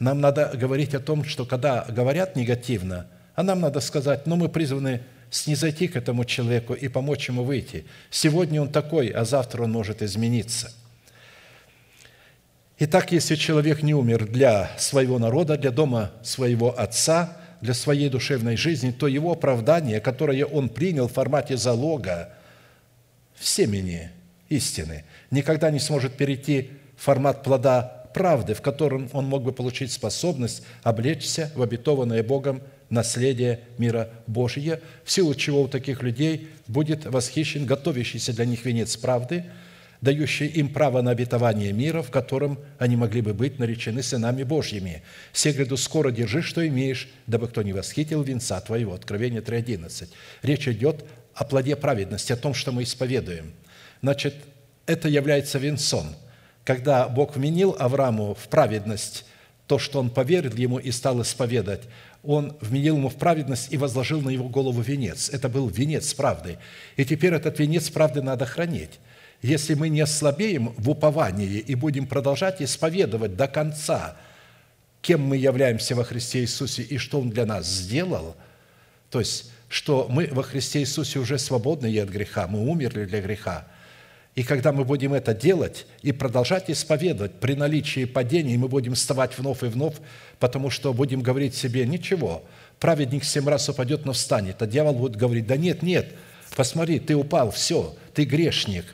[0.00, 4.50] Нам надо говорить о том, что когда говорят негативно, а нам надо сказать, ну, мы
[4.50, 5.00] призваны
[5.34, 7.84] снизойти к этому человеку и помочь ему выйти.
[8.08, 10.72] Сегодня он такой, а завтра он может измениться.
[12.78, 18.56] Итак, если человек не умер для своего народа, для дома своего отца, для своей душевной
[18.56, 22.32] жизни, то его оправдание, которое он принял в формате залога
[23.34, 24.10] в семени
[24.48, 29.90] истины, никогда не сможет перейти в формат плода правды, в котором он мог бы получить
[29.90, 37.06] способность облечься в обетованное Богом наследие мира Божия, в силу чего у таких людей будет
[37.06, 39.44] восхищен готовящийся для них венец правды,
[40.00, 45.02] дающий им право на обетование мира, в котором они могли бы быть наречены сынами Божьими.
[45.32, 48.92] Все гряду скоро держи, что имеешь, дабы кто не восхитил венца твоего».
[48.94, 50.08] Откровение 3.11.
[50.42, 53.54] Речь идет о плоде праведности, о том, что мы исповедуем.
[54.02, 54.34] Значит,
[54.86, 56.14] это является венцом.
[56.64, 59.24] Когда Бог вменил Аврааму в праведность
[59.66, 61.82] то, что он поверил ему и стал исповедать,
[62.26, 65.28] он вменил ему в праведность и возложил на его голову венец.
[65.30, 66.58] Это был венец правды.
[66.96, 69.00] И теперь этот венец правды надо хранить.
[69.42, 74.16] Если мы не ослабеем в уповании и будем продолжать исповедовать до конца,
[75.02, 78.36] кем мы являемся во Христе Иисусе и что Он для нас сделал,
[79.10, 83.20] то есть, что мы во Христе Иисусе уже свободны и от греха, мы умерли для
[83.20, 83.66] греха–
[84.34, 89.38] и когда мы будем это делать и продолжать исповедовать при наличии падений, мы будем вставать
[89.38, 89.94] вновь и вновь,
[90.40, 92.42] потому что будем говорить себе, ничего,
[92.80, 94.60] праведник семь раз упадет, но встанет.
[94.60, 96.12] А дьявол будет говорить, да нет, нет,
[96.56, 98.84] посмотри, ты упал, все, ты грешник.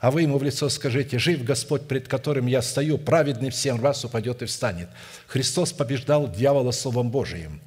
[0.00, 3.80] А вы ему в лицо скажите, жив Господь, пред которым я стою, праведный в семь
[3.80, 4.88] раз упадет и встанет.
[5.28, 7.60] Христос побеждал дьявола Словом Божиим.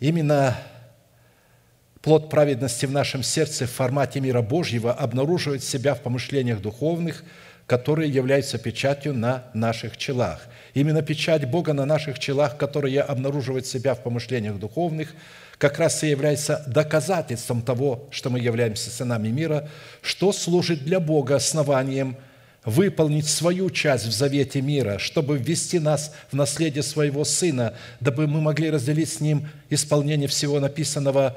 [0.00, 0.56] Именно
[2.08, 7.22] плод праведности в нашем сердце в формате мира Божьего обнаруживает себя в помышлениях духовных,
[7.66, 10.46] которые являются печатью на наших челах.
[10.72, 15.14] Именно печать Бога на наших челах, которая обнаруживает себя в помышлениях духовных,
[15.58, 19.68] как раз и является доказательством того, что мы являемся сынами мира,
[20.00, 22.16] что служит для Бога основанием
[22.64, 28.40] выполнить свою часть в завете мира, чтобы ввести нас в наследие своего Сына, дабы мы
[28.40, 31.36] могли разделить с Ним исполнение всего написанного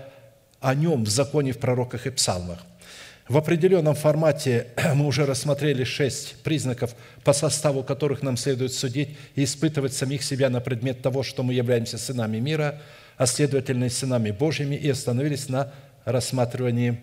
[0.62, 2.60] о нем в законе, в пророках и псалмах.
[3.28, 9.43] В определенном формате мы уже рассмотрели шесть признаков, по составу которых нам следует судить и
[9.43, 12.82] испытывать самих себя на предмет того, что мы являемся сынами мира,
[13.17, 15.74] а следовательно и сынами Божьими, и остановились на
[16.06, 17.02] рассматривании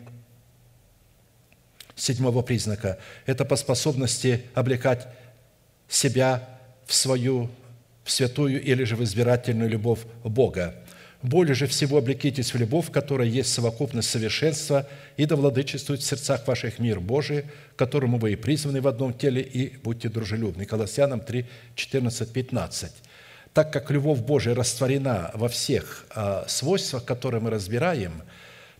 [1.96, 2.98] седьмого признака.
[3.26, 5.08] Это по способности облекать
[5.88, 6.48] себя
[6.86, 7.50] в свою
[8.04, 10.74] в святую или же в избирательную любовь Бога–
[11.22, 16.46] более же всего облекитесь в любовь, которая есть совокупность совершенства, и да владычествует в сердцах
[16.46, 17.44] ваших мир Божий,
[17.76, 20.64] которому вы и призваны в одном теле, и будьте дружелюбны».
[20.64, 22.92] Колоссянам 3, 14, 15.
[23.52, 28.22] Так как любовь Божия растворена во всех а, свойствах, которые мы разбираем,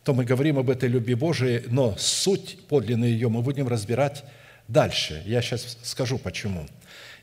[0.05, 4.23] то мы говорим об этой любви Божией, но суть подлинной ее мы будем разбирать
[4.69, 5.23] дальше.
[5.27, 6.69] Я сейчас скажу, почему–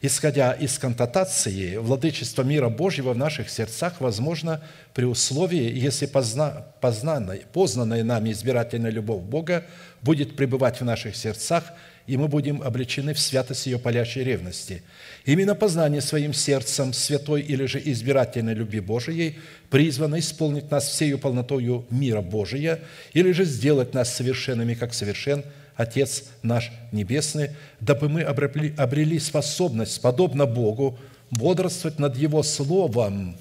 [0.06, 4.62] исходя из контатации, владычество мира Божьего в наших сердцах возможно
[4.94, 9.66] при условии, если позна, познанная, познанная нами избирательная любовь Бога
[10.02, 11.64] будет пребывать в наших сердцах,
[12.08, 14.84] и мы будем облечены в святость ее палящей ревности.
[15.26, 19.40] Именно познание своим сердцем святой или же избирательной любви Божией
[19.70, 22.80] призвано исполнить нас всею полнотою мира Божия
[23.14, 25.44] или же сделать нас совершенными, как совершен–
[25.76, 30.98] Отец наш Небесный, дабы мы обрели, обрели способность, подобно Богу,
[31.32, 33.36] бодрствовать над Его Словом,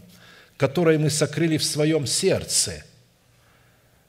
[0.56, 2.84] которое мы сокрыли в своем сердце,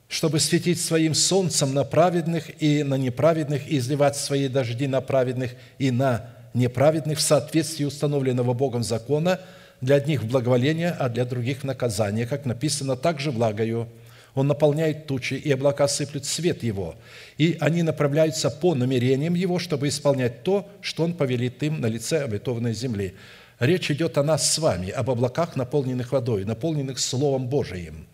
[0.08, 5.52] чтобы светить своим солнцем на праведных и на неправедных, и изливать свои дожди на праведных
[5.78, 9.40] и на неправедных в соответствии установленного Богом закона,
[9.82, 13.88] для одних в благоволение, а для других в наказание, как написано, также влагою–
[14.36, 16.96] он наполняет тучи, и облака сыплют свет Его.
[17.38, 22.22] И они направляются по намерениям Его, чтобы исполнять то, что Он повелит им на лице
[22.22, 23.16] обетованной земли.
[23.60, 28.08] Речь идет о нас с вами, об облаках, наполненных водой, наполненных Словом Божиим.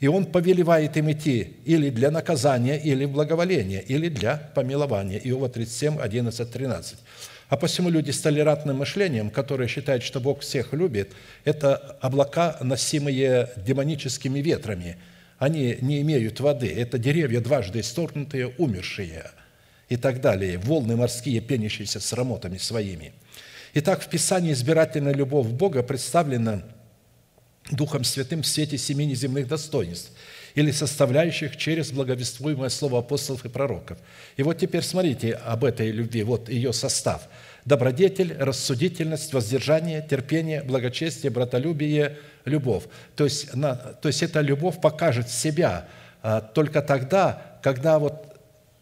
[0.00, 5.18] И Он повелевает им идти или для наказания, или благоволения, или для помилования.
[5.18, 6.98] Иова 37, 11, 13.
[7.50, 11.12] А посему люди с толерантным мышлением, которые считают, что Бог всех любит,
[11.44, 14.96] это облака, носимые демоническими ветрами–
[15.38, 16.68] они не имеют воды.
[16.68, 19.30] Это деревья дважды исторгнутые, умершие
[19.88, 20.58] и так далее.
[20.58, 23.12] Волны морские, пенящиеся с рамотами своими.
[23.74, 26.62] Итак, в Писании избирательная любовь Бога представлена
[27.70, 30.12] Духом Святым в свете семи неземных достоинств
[30.54, 33.98] или составляющих через благовествуемое слово апостолов и пророков.
[34.36, 37.28] И вот теперь смотрите об этой любви, вот ее состав.
[37.64, 42.16] Добродетель, рассудительность, воздержание, терпение, благочестие, братолюбие,
[42.48, 42.84] любовь.
[43.16, 45.86] То есть, на, то есть эта любовь покажет себя
[46.22, 48.28] а, только тогда, когда вот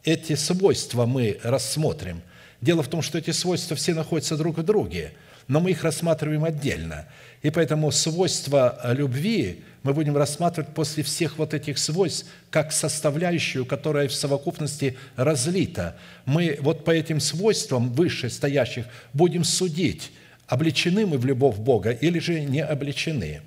[0.05, 2.23] эти свойства мы рассмотрим.
[2.61, 5.12] Дело в том, что эти свойства все находятся друг в друге,
[5.49, 7.07] но мы их рассматриваем отдельно.
[7.43, 14.09] И поэтому свойства любви мы будем рассматривать после всех вот этих свойств как составляющую, которая
[14.09, 15.97] в совокупности разлита.
[16.25, 20.11] Мы вот по этим свойствам выше стоящих будем судить,
[20.49, 23.43] обличены мы в любовь Бога или же не обличены.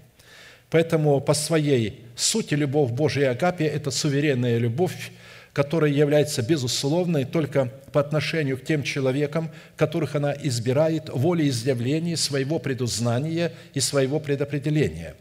[0.69, 5.11] Поэтому по своей сути любовь Божия и Агапия– это суверенная любовь,
[5.53, 13.51] которая является безусловной только по отношению к тем человекам, которых она избирает волеизъявления своего предузнания
[13.73, 15.15] и своего предопределения.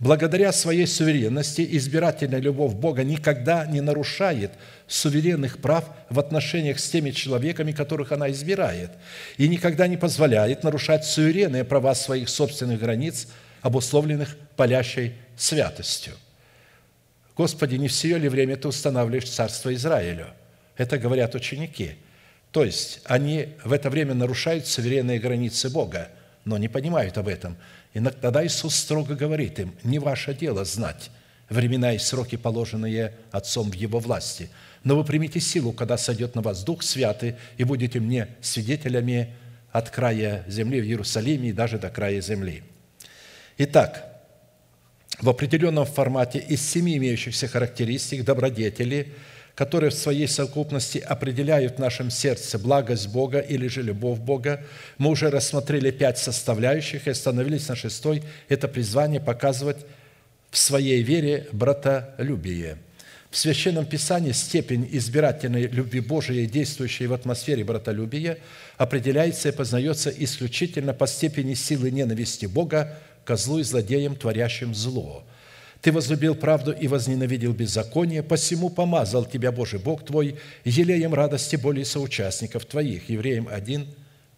[0.00, 4.50] Благодаря своей суверенности избирательная любовь Бога никогда не нарушает
[4.86, 8.90] суверенных прав в отношениях с теми человеками, которых она избирает,
[9.38, 13.28] и никогда не позволяет нарушать суверенные права своих собственных границ,
[13.64, 16.12] обусловленных палящей святостью.
[17.34, 20.26] Господи, не все ли время Ты устанавливаешь Царство Израилю?
[20.76, 21.96] Это говорят ученики.
[22.52, 26.10] То есть они в это время нарушают суверенные границы Бога,
[26.44, 27.56] но не понимают об этом.
[27.94, 31.10] И тогда Иисус строго говорит им, не ваше дело знать
[31.48, 34.50] времена и сроки, положенные Отцом в Его власти.
[34.82, 39.34] Но вы примите силу, когда сойдет на вас Дух Святый, и будете мне свидетелями
[39.72, 42.62] от края земли в Иерусалиме и даже до края земли.
[43.56, 44.04] Итак,
[45.20, 49.12] в определенном формате из семи имеющихся характеристик добродетели,
[49.54, 54.64] которые в своей совокупности определяют в нашем сердце благость Бога или же любовь Бога,
[54.98, 58.24] мы уже рассмотрели пять составляющих и остановились на шестой.
[58.48, 59.86] Это призвание показывать
[60.50, 62.78] в своей вере братолюбие.
[63.30, 68.38] В Священном Писании степень избирательной любви Божией, действующей в атмосфере братолюбия,
[68.76, 75.24] определяется и познается исключительно по степени силы ненависти Бога козлу и злодеям, творящим зло.
[75.80, 81.84] Ты возлюбил правду и возненавидел беззаконие, посему помазал тебя Божий Бог твой елеем радости более
[81.84, 83.10] соучастников твоих».
[83.10, 83.86] Евреям 1,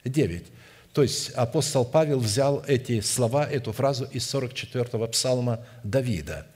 [0.04, 0.44] 9.
[0.92, 6.46] То есть апостол Павел взял эти слова, эту фразу из 44-го псалма Давида.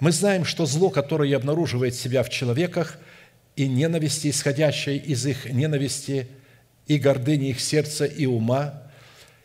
[0.00, 2.98] Мы знаем, что зло, которое обнаруживает себя в человеках,
[3.56, 6.28] и ненависти, исходящей из их ненависти,
[6.86, 8.83] и гордыни их сердца и ума,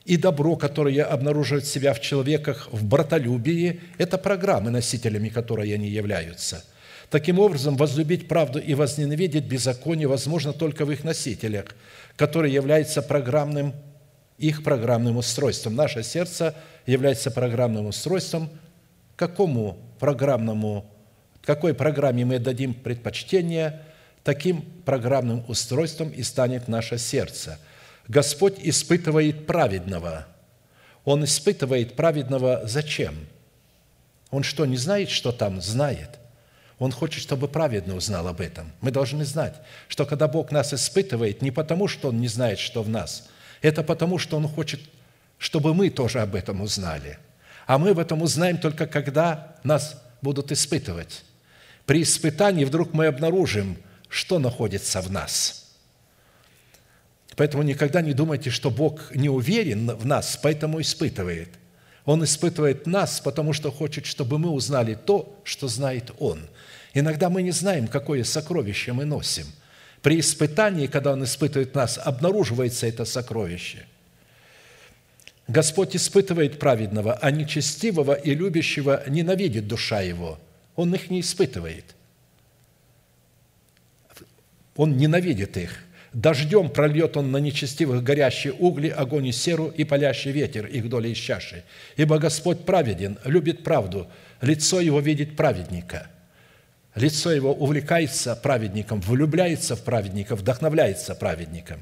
[0.10, 6.66] и добро, которое обнаруживает себя в человеках в братолюбии, это программы, носителями которой они являются.
[7.12, 11.76] Таким образом, возлюбить правду и возненавидеть беззаконие возможно только в их носителях,
[12.16, 13.76] которые являются программным,
[14.39, 15.76] их программным устройством.
[15.76, 16.55] Наше сердце
[16.88, 18.49] является программным устройством.
[19.16, 20.91] Какому программному,
[21.43, 23.82] какой программе мы дадим предпочтение,
[24.24, 27.60] таким программным устройством и станет наше сердце–
[28.10, 30.26] Господь испытывает праведного.
[31.05, 33.16] Он испытывает праведного зачем?
[34.32, 35.62] Он что, не знает, что там?
[35.62, 36.18] Знает.
[36.80, 38.72] Он хочет, чтобы праведный узнал об этом.
[38.82, 39.53] Мы должны знать,
[39.88, 43.28] что когда Бог нас испытывает, не потому, что Он не знает, что в нас,
[43.62, 44.80] это потому, что Он хочет,
[45.38, 47.20] чтобы мы тоже об этом узнали.
[47.68, 51.24] А мы в этом узнаем только когда нас будут испытывать.
[51.86, 53.78] При испытании вдруг мы обнаружим,
[54.10, 55.57] что находится в нас–
[57.40, 61.48] Поэтому никогда не думайте, что Бог не уверен в нас, поэтому испытывает.
[62.04, 66.42] Он испытывает нас, потому что хочет, чтобы мы узнали то, что знает Он.
[66.94, 69.46] Иногда мы не знаем, какое сокровище мы носим.
[70.02, 73.86] При испытании, когда Он испытывает нас, обнаруживается это сокровище.
[75.48, 80.42] Господь испытывает праведного, а нечестивого и любящего ненавидит душа его.
[80.76, 81.86] Он их не испытывает.
[84.76, 90.32] Он ненавидит их– Дождем прольет он на нечестивых горящие угли, огонь и серу и палящий
[90.32, 91.64] ветер, их доли из чаши.
[91.97, 94.07] Ибо Господь праведен, любит правду,
[94.41, 96.07] лицо его видит праведника.
[96.95, 101.80] Лицо его увлекается праведником, влюбляется в праведника, вдохновляется праведником.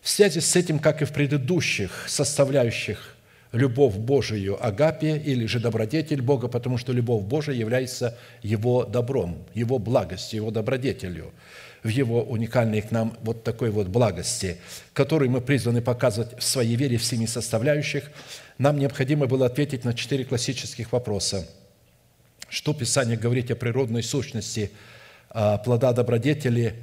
[0.00, 3.14] В связи с этим, как и в предыдущих составляющих
[3.52, 9.78] любовь Божию агапия или же добродетель Бога, потому что любовь Божия является Его добром, Его
[9.78, 11.32] благостью, Его добродетелью–
[11.82, 14.58] в Его уникальной к нам вот такой вот благости,
[14.92, 18.10] которую мы призваны показывать в своей вере в семи составляющих,
[18.58, 21.48] нам необходимо было ответить на четыре классических вопроса.
[22.48, 24.70] что Писание говорит о природной сущности
[25.30, 26.74] а, плода добродетели,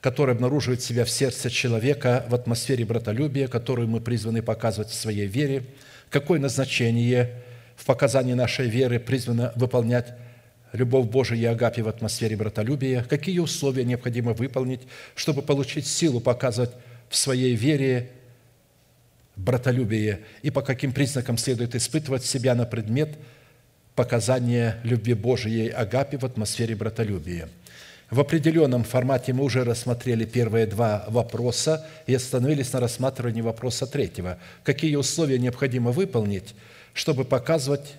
[0.00, 5.26] который обнаруживает себя в сердце человека в атмосфере братолюбия, которую мы призваны показывать в своей
[5.26, 5.64] вере,
[6.10, 7.42] какое назначение
[7.76, 10.14] в показании нашей веры призвано выполнять
[10.72, 14.80] любовь Божия и Агапи в атмосфере братолюбия, какие условия необходимо выполнить,
[15.14, 16.70] чтобы получить силу показывать
[17.08, 18.10] в своей вере
[19.36, 23.16] братолюбие, и по каким признакам следует испытывать себя на предмет
[23.94, 27.48] показания любви Божией Агапи в атмосфере братолюбия.
[28.10, 34.38] В определенном формате мы уже рассмотрели первые два вопроса и остановились на рассматривании вопроса третьего.
[34.64, 36.54] Какие условия необходимо выполнить,
[36.92, 37.94] чтобы показывать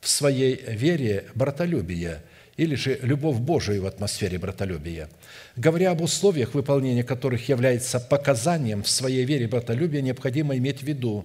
[0.00, 2.22] в своей вере братолюбие
[2.56, 5.08] или же любовь Божию в атмосфере братолюбия.
[5.56, 11.24] Говоря об условиях, выполнения которых является показанием в своей вере братолюбия, необходимо иметь в виду,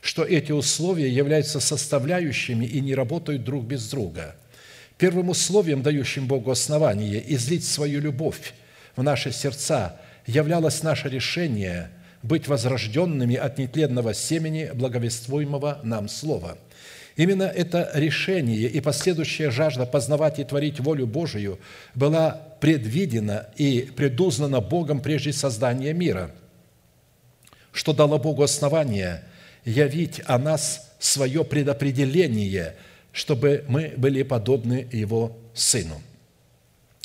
[0.00, 4.36] что эти условия являются составляющими и не работают друг без друга.
[4.98, 8.54] Первым условием, дающим Богу основание излить свою любовь
[8.96, 11.90] в наши сердца, являлось наше решение
[12.22, 16.58] быть возрожденными от нетленного семени благовествуемого нам Слова–
[17.16, 21.58] Именно это решение и последующая жажда познавать и творить волю Божию
[21.94, 26.30] была предвидена и предузнана Богом прежде создания мира,
[27.72, 29.22] что дало Богу основание
[29.64, 32.76] явить о нас свое предопределение,
[33.12, 36.02] чтобы мы были подобны Его Сыну.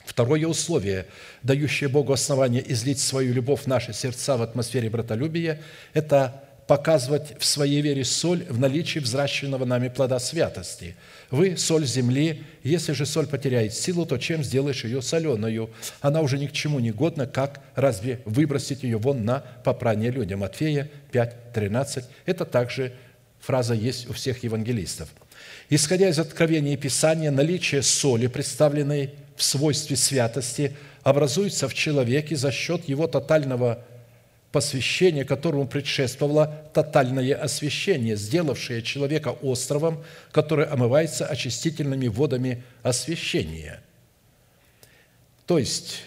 [0.03, 1.05] Второе условие,
[1.41, 5.61] дающее Богу основание излить свою любовь в наши сердца в атмосфере братолюбия,
[5.93, 10.95] это показывать в своей вере соль в наличии взращенного нами плода святости.
[11.29, 15.69] Вы– соль земли, если же соль потеряет силу, то чем сделаешь ее соленую?
[16.01, 20.39] Она уже ни к чему не годна, как разве выбросить ее вон на попрание людям?
[20.41, 22.05] Матфея 5, 13.
[22.25, 22.93] Это также
[23.39, 25.09] фраза есть у всех евангелистов.
[25.69, 32.87] Исходя из откровения Писания, наличие соли, представленной в свойстве святости, образуется в человеке за счет
[32.87, 33.83] его тотального
[34.51, 43.81] посвящение, которому предшествовало тотальное освящение, сделавшее человека островом, который омывается очистительными водами освящения.
[45.45, 46.01] То есть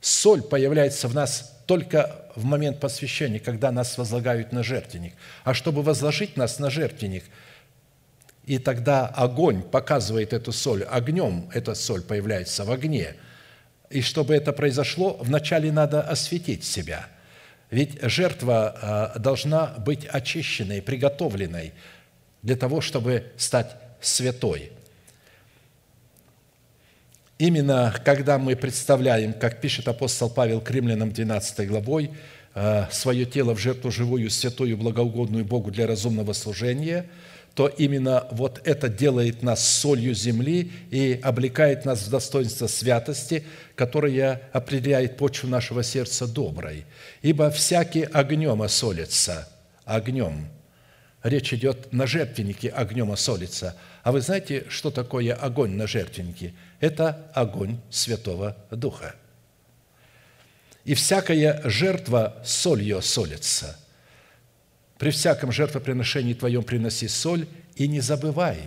[0.00, 5.14] соль появляется в нас только в момент посвящения, когда нас возлагают на жертвенник.
[5.44, 7.24] А чтобы возложить нас на жертвенник,
[8.46, 13.16] и тогда огонь показывает эту соль, огнем эта соль появляется в огне.
[13.90, 17.08] И чтобы это произошло, вначале надо осветить себя–
[17.70, 21.72] ведь жертва а, должна быть очищенной, приготовленной
[22.42, 24.72] для того, чтобы стать святой.
[27.38, 32.10] Именно когда мы представляем, как пишет апостол Павел к римлянам 12 главой,
[32.54, 37.06] а, свое тело в жертву живую, святую, благоугодную Богу для разумного служения–
[37.58, 43.44] то именно вот это делает нас солью земли и облекает нас в достоинство святости,
[43.74, 46.86] которое определяет почву нашего сердца доброй.
[47.20, 49.48] Ибо всякий огнем осолится,
[49.84, 50.46] огнем.
[51.24, 53.74] Речь идет на жертвеннике огнем осолится.
[54.04, 56.54] А вы знаете, что такое огонь на жертвеннике?
[56.78, 59.16] Это огонь Святого Духа.
[60.84, 63.76] И всякая жертва солью солится–
[64.98, 67.46] при всяком жертвоприношении твоем приноси соль,
[67.76, 68.58] и не забывай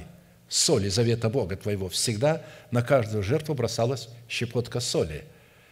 [0.47, 1.89] соли завета Бога твоего.
[1.89, 5.23] Всегда на каждую жертву бросалась щепотка соли,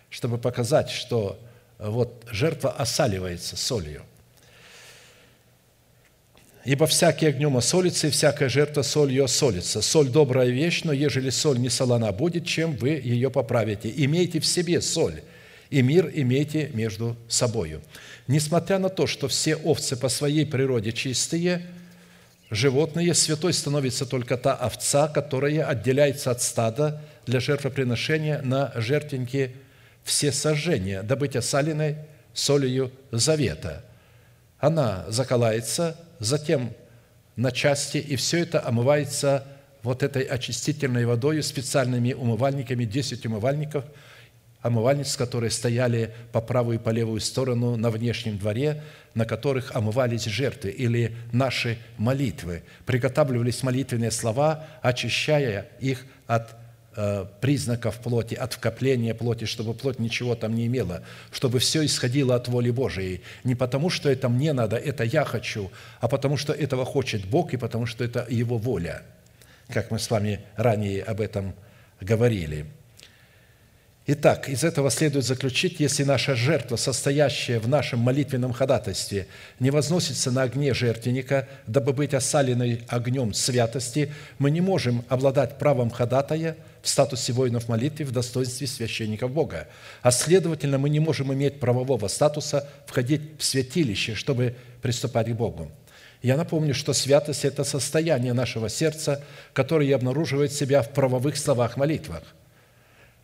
[0.09, 1.39] чтобы показать, что
[1.77, 4.03] вот жертва осаливается солью.
[6.65, 9.81] Ибо всякий огнем осолится, и всякая жертва солью осолится.
[9.81, 13.91] Соль– добрая вещь, но ежели соль не солона будет, чем вы ее поправите?
[13.95, 15.23] Имейте в себе соль,
[15.69, 17.81] и мир имейте между собою.
[18.29, 21.65] Несмотря на то, что все овцы по своей природе чистые,
[22.51, 29.53] животные, святой становится только та овца, которая отделяется от стада для жертвоприношения на жертвеннике
[30.03, 31.97] все сожжения, да быть осаленной
[32.35, 33.83] солью завета.
[34.59, 36.75] Она закалается, затем
[37.35, 39.43] на части, и все это омывается
[39.81, 43.85] вот этой очистительной водой, специальными умывальниками, 10 умывальников–
[44.61, 48.83] омывальниц, которые стояли по правую и по левую сторону на внешнем дворе,
[49.13, 52.63] на которых омывались жертвы или наши молитвы.
[52.85, 56.55] Приготавливались молитвенные слова, очищая их от
[56.95, 62.35] э, признаков плоти, от вкопления плоти, чтобы плоть ничего там не имела, чтобы все исходило
[62.35, 63.21] от воли Божией.
[63.45, 67.53] Не потому, что это мне надо, это я хочу, а потому, что этого хочет Бог
[67.53, 69.03] и потому, что это Его воля,
[69.69, 71.55] как мы с вами ранее об этом
[72.01, 72.65] говорили–
[74.11, 79.27] Итак, из этого следует заключить, если наша жертва, состоящая в нашем молитвенном ходатайстве,
[79.59, 85.91] не возносится на огне жертвенника, дабы быть осаленной огнем святости, мы не можем обладать правом
[85.91, 89.67] ходатая в статусе воинов молитвы в достоинстве священников Бога.
[90.01, 95.71] А следовательно, мы не можем иметь правового статуса входить в святилище, чтобы приступать к Богу.
[96.23, 102.23] Я напомню, что святость– это состояние нашего сердца, которое обнаруживает себя в правовых словах молитвах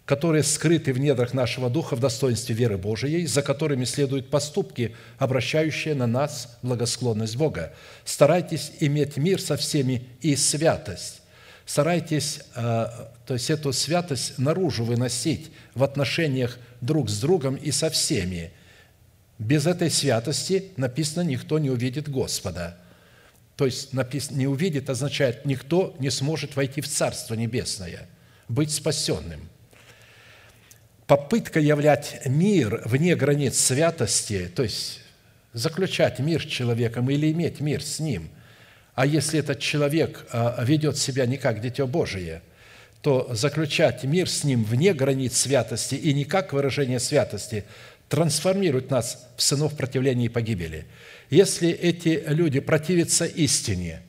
[0.06, 5.96] которые скрыты в недрах нашего духа в достоинстве веры Божией, за которыми следуют поступки, обращающие
[5.96, 7.74] на нас благосклонность Бога.
[8.06, 11.22] Старайтесь иметь мир со всеми и святость.
[11.66, 12.62] Старайтесь, э,
[13.26, 18.52] то есть эту святость наружу выносить в отношениях друг с другом и со всеми.
[19.40, 22.78] Без этой святости написано «никто не увидит Господа».
[23.56, 28.08] То есть написано «не увидит» означает «никто не сможет войти в Царство Небесное,
[28.48, 29.50] быть спасенным»
[31.08, 35.02] попытка являть мир вне границ святости, то есть
[35.54, 38.30] заключать мир с человеком или иметь мир с ним,
[38.96, 42.42] а если этот человек а, ведет себя не как Дитё Божие,
[43.02, 47.66] то заключать мир с ним вне границ святости и не как выражение святости
[48.10, 50.86] трансформирует нас в сынов противления и погибели.
[51.30, 54.02] Если эти люди противятся истине,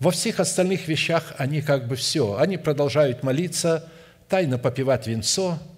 [0.00, 3.88] во всех остальных вещах они как бы все, они продолжают молиться,
[4.28, 5.60] тайно попивать венцо–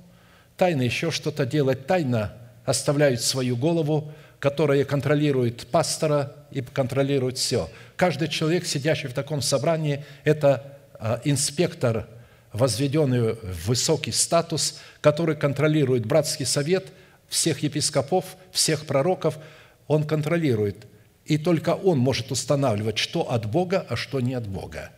[0.60, 2.34] тайно еще что-то делать, тайно
[2.66, 7.70] оставляют свою голову, которая контролирует пастора и контролирует все.
[7.96, 12.08] Каждый человек, сидящий в таком собрании, это а, инспектор,
[12.52, 16.88] возведенный в высокий статус, который контролирует братский совет
[17.30, 19.38] всех епископов, всех пророков,
[19.86, 20.84] он контролирует.
[21.24, 24.90] И только он может устанавливать, что от Бога, а что не от Бога.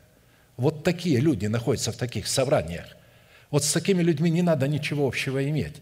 [0.56, 2.86] Вот такие люди находятся в таких собраниях.
[3.52, 5.76] Вот с такими людьми не надо ничего общего иметь.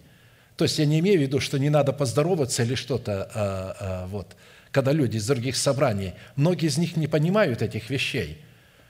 [0.57, 4.07] То есть я не имею в виду, что не надо поздороваться или что-то, а, а,
[4.09, 4.37] вот,
[4.73, 6.13] когда люди из других собраний.
[6.35, 8.43] Многие из них не понимают этих вещей.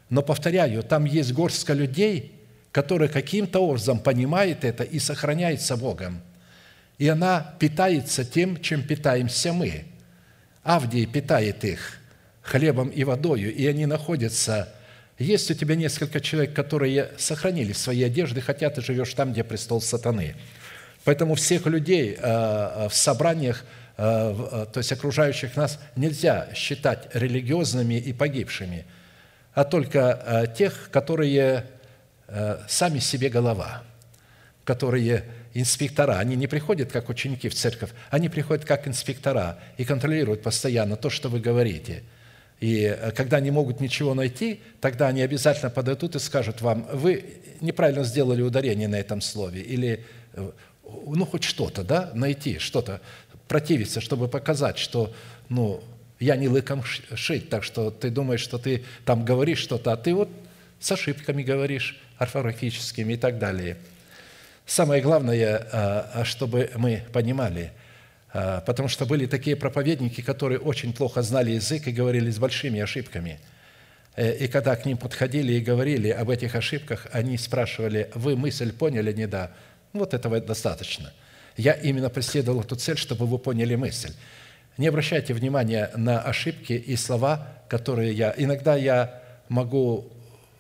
[0.09, 2.33] Но, повторяю, там есть горстка людей,
[2.73, 6.23] которые каким-то образом понимают это и сохраняются Богом.
[6.97, 9.85] И она питается тем, чем питаемся мы.
[10.63, 11.99] Авдий питает их
[12.41, 14.71] хлебом и водою, и они находятся
[15.21, 19.83] есть у тебя несколько человек, которые сохранили свои одежды, хотя ты живешь там, где престол
[19.83, 20.35] сатаны.
[21.05, 23.67] Поэтому всех людей э, э, в собраниях,
[23.99, 28.87] э, то есть окружающих нас, нельзя считать религиозными и погибшими,
[29.53, 31.67] а только тех, которые
[32.69, 33.83] сами себе голова,
[34.65, 36.19] которые инспектора.
[36.19, 41.11] Они не приходят как ученики в церковь, они приходят как инспектора и контролируют постоянно то,
[41.11, 42.05] что вы говорите–
[42.61, 47.25] и э, когда не могут ничего найти, тогда они обязательно подойдут и скажут вам, вы
[47.61, 50.05] неправильно сделали ударение на этом слове, или
[50.35, 50.51] э,
[50.85, 53.01] ну хоть что-то, да, найти, что-то,
[53.49, 55.13] противиться, чтобы показать, что,
[55.49, 55.83] ну,
[56.19, 60.15] я не лыком шить, так что ты думаешь, что ты там говоришь что-то, а ты
[60.15, 60.29] вот
[60.79, 63.79] с ошибками говоришь, орфографическими и так далее.
[64.67, 67.80] Самое главное, э, чтобы мы понимали– а,
[68.33, 73.41] потому что были такие проповедники, которые очень плохо знали язык и говорили с большими ошибками.
[74.17, 78.73] Э, и когда к ним подходили и говорили об этих ошибках, они спрашивали, вы мысль
[78.73, 79.13] поняли?
[79.13, 79.51] Не да.
[79.93, 81.13] Вот этого достаточно.
[81.57, 84.13] Я именно преследовал эту цель, чтобы вы поняли мысль.
[84.79, 88.35] Не обращайте внимания на ошибки и слова, которые я...
[88.37, 90.11] Иногда я могу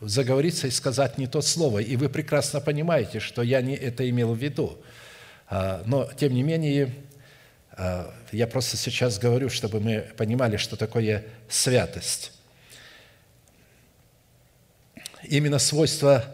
[0.01, 4.35] заговориться и сказать не то слово, и вы прекрасно понимаете, что я не это имел
[4.35, 4.79] в виду.
[5.49, 6.93] А, но, тем не менее,
[8.33, 12.33] я просто сейчас говорю, чтобы мы понимали, что такое святость.
[15.23, 16.25] Именно свойство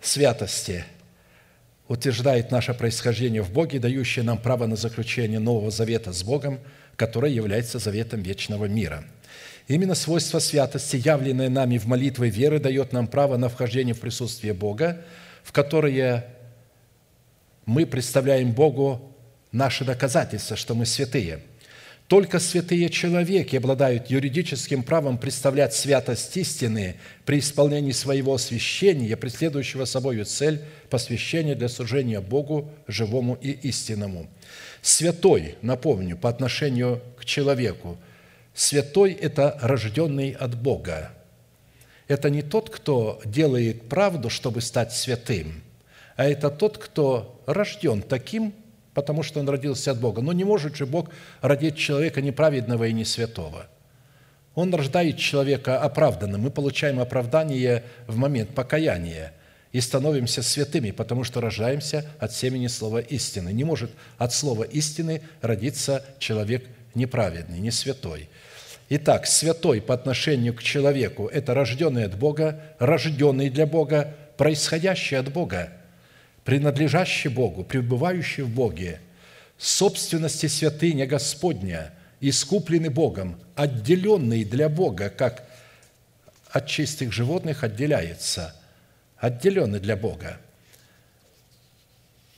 [0.00, 0.84] святости
[1.88, 6.60] утверждает наше происхождение в Боге, дающее нам право на заключение нового завета с Богом,
[6.96, 9.04] который является заветом вечного мира.
[9.66, 14.52] Именно свойство святости, явленное нами в молитве веры, дает нам право на вхождение в присутствие
[14.52, 15.02] Бога,
[15.42, 16.26] в которое
[17.66, 19.13] мы представляем Богу
[19.54, 21.40] наше доказательство, что мы святые.
[22.08, 30.26] Только святые человеки обладают юридическим правом представлять святость истины при исполнении своего освящения, преследующего собою
[30.26, 34.28] цель посвящения для служения Богу, живому и истинному.
[34.82, 37.96] Святой, напомню, по отношению к человеку,
[38.52, 41.12] святой– это рожденный от Бога.
[42.06, 45.62] Это не тот, кто делает правду, чтобы стать святым,
[46.16, 48.52] а это тот, кто рожден таким,
[48.94, 50.22] потому что он родился от Бога.
[50.22, 53.66] Но не может же Бог родить человека неправедного и не святого.
[54.54, 56.42] Он рождает человека оправданным.
[56.42, 59.32] Мы получаем оправдание в момент покаяния.
[59.72, 63.52] и становимся святыми, потому что рождаемся от семени слова истины.
[63.52, 66.64] Не может от слова истины родиться человек
[66.94, 68.28] неправедный, не святой.
[68.88, 75.32] Итак, святой по отношению к человеку– это рожденный от Бога, рожденный для Бога, происходящий от
[75.32, 75.72] Бога,
[76.44, 79.00] принадлежащий Богу, пребывающий в Боге,
[79.58, 85.48] собственности святыня Господня, искупленный Богом, отделенный для Бога, как
[86.50, 88.54] от чистых животных отделяется–
[89.24, 90.38] отделенный для Бога,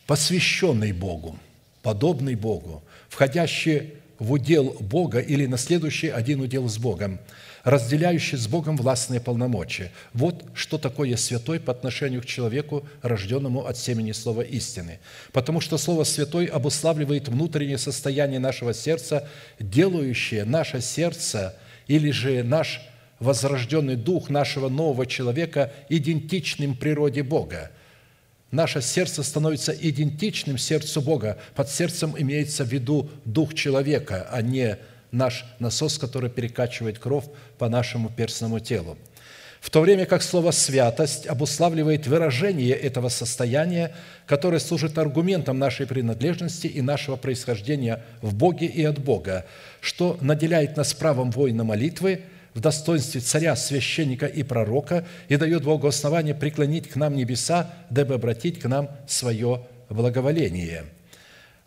[0.06, 1.38] посвященный Богу,
[1.82, 7.18] подобный Богу, входящий в удел Бога или наследующий один удел с Богом,
[7.64, 9.90] разделяющий с Богом властные полномочия.
[10.12, 15.00] Вот что такое святой по отношению к человеку, рожденному от семени слова истины.
[15.32, 21.56] Потому что слово «святой» обуславливает внутреннее состояние нашего сердца, делающее наше сердце
[21.86, 22.80] или же наш
[23.18, 27.70] возрожденный дух нашего нового человека идентичным природе Бога.
[28.50, 31.38] Наше сердце становится идентичным сердцу Бога.
[31.54, 34.78] Под сердцем имеется в виду дух человека, а не
[35.10, 37.24] наш насос, который перекачивает кровь
[37.58, 38.96] по нашему перстному телу.
[39.60, 43.92] В то время как слово «святость» обуславливает выражение этого состояния,
[44.26, 49.44] которое служит аргументом нашей принадлежности и нашего происхождения в Боге и от Бога,
[49.80, 52.20] что наделяет нас правом воина молитвы–
[52.56, 58.14] в достоинстве царя, священника и пророка и дает Богу основание преклонить к нам небеса, дабы
[58.14, 60.86] обратить к нам свое благоволение.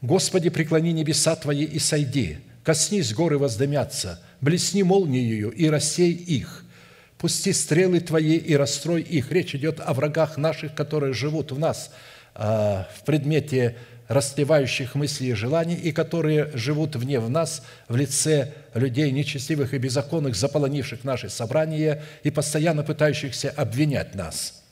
[0.02, 6.66] Господи, преклони небеса Твои и сойди, коснись горы воздымятся, блесни молнией и рассей их,
[7.20, 9.32] пусти стрелы Твои и расстрой их».
[9.32, 11.92] Речь идет о врагах наших, которые живут в нас,
[12.34, 13.76] а, в предмете
[14.10, 19.78] растлевающих мыслей и желаний, и которые живут вне в нас в лице людей нечестивых и
[19.78, 24.64] беззаконных, заполонивших наши собрания и постоянно пытающихся обвинять нас.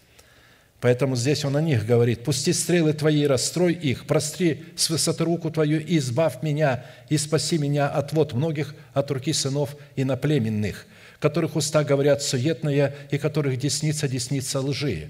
[0.81, 5.23] Поэтому здесь он о них говорит, «Пусти стрелы твои и расстрой их, простри с высоты
[5.23, 10.85] руку твою и избавь меня, и спаси меня от вод многих, от руки сынов иноплеменных,
[11.19, 15.09] которых уста говорят суетное, и которых десница десница лжи»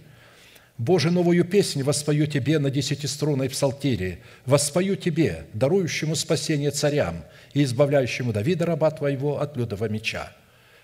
[0.77, 7.23] Боже, новую песнь воспою Тебе на десятиструнной псалтире, воспою Тебе, дарующему спасение царям
[7.53, 10.31] и избавляющему Давида, раба Твоего, от лютого меча,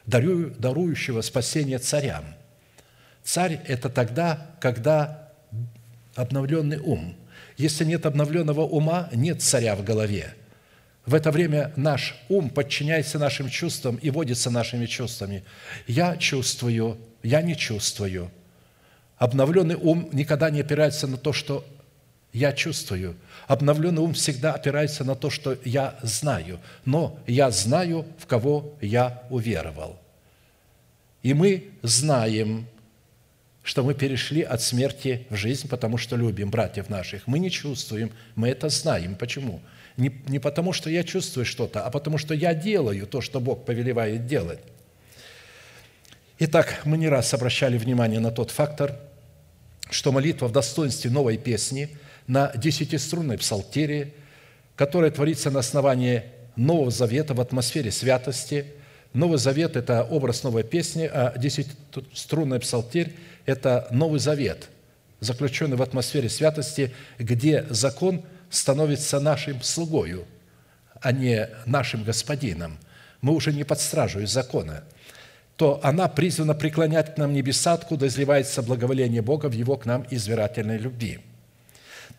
[0.08, 2.26] дарую, дарующего спасение царям.
[3.24, 5.32] Царь– это тогда, когда
[6.16, 7.16] обновленный ум.
[7.58, 10.34] Если нет обновленного ума, нет царя в голове.
[11.06, 15.44] В это время наш ум подчиняется нашим чувствам и водится нашими чувствами.
[15.86, 18.32] Я чувствую, я не чувствую–
[19.24, 21.66] Обновленный ум никогда не опирается на то, что
[22.34, 23.16] я чувствую.
[23.48, 26.60] Обновленный ум всегда опирается на то, что я знаю.
[26.84, 29.98] Но я знаю, в кого я уверовал.
[31.22, 32.68] И мы знаем,
[33.64, 37.26] что мы перешли от смерти в жизнь, потому что любим братьев наших.
[37.26, 39.16] Мы не чувствуем, мы это знаем.
[39.16, 39.62] Почему?
[39.96, 43.64] Не, не потому, что я чувствую что-то, а потому, что я делаю то, что Бог
[43.64, 44.60] повелевает делать.
[46.40, 49.00] Итак, мы не раз обращали внимание на тот фактор–
[49.90, 54.14] что молитва в достоинстве новой песни на десятиструнной псалтире,
[54.76, 56.24] которая творится на основании
[56.56, 58.66] Нового Завета в атмосфере святости.
[59.14, 63.16] Новый Завет– это образ новой песни, а десятиструнная псалтирь–
[63.46, 64.70] это Новый Завет,
[65.20, 70.26] заключенный в атмосфере святости, где закон становится нашим слугою,
[71.02, 72.80] а не нашим господином.
[73.22, 74.84] Мы уже не под стражу закона–
[75.56, 80.06] то она призвана преклонять к нам небеса, откуда изливается благоволение Бога в Его к нам
[80.10, 81.20] избирательной любви.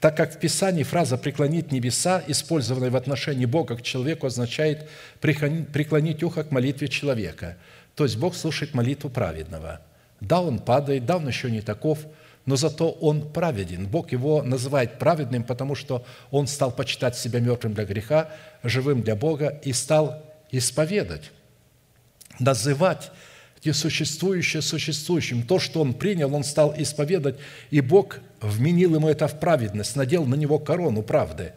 [0.01, 4.89] Так как в Писании фраза «преклонить небеса», использованная в отношении Бога к человеку, означает
[5.20, 7.57] преклонить ухо к молитве человека.
[7.95, 9.80] То есть Бог слушает молитву праведного.
[10.20, 12.01] Да, он падает, да, он еще не таков,
[12.45, 13.87] но зато он праведен.
[13.87, 18.30] Бог его называет праведным, потому что он стал почитать себя мертвым для греха,
[18.62, 21.30] живым для Бога и стал исповедать,
[22.39, 23.11] называть
[23.72, 25.43] существующее существующим.
[25.43, 27.37] То, что он принял, он стал исповедать,
[27.70, 31.53] и Бог вменил ему это в праведность, надел на него корону правды.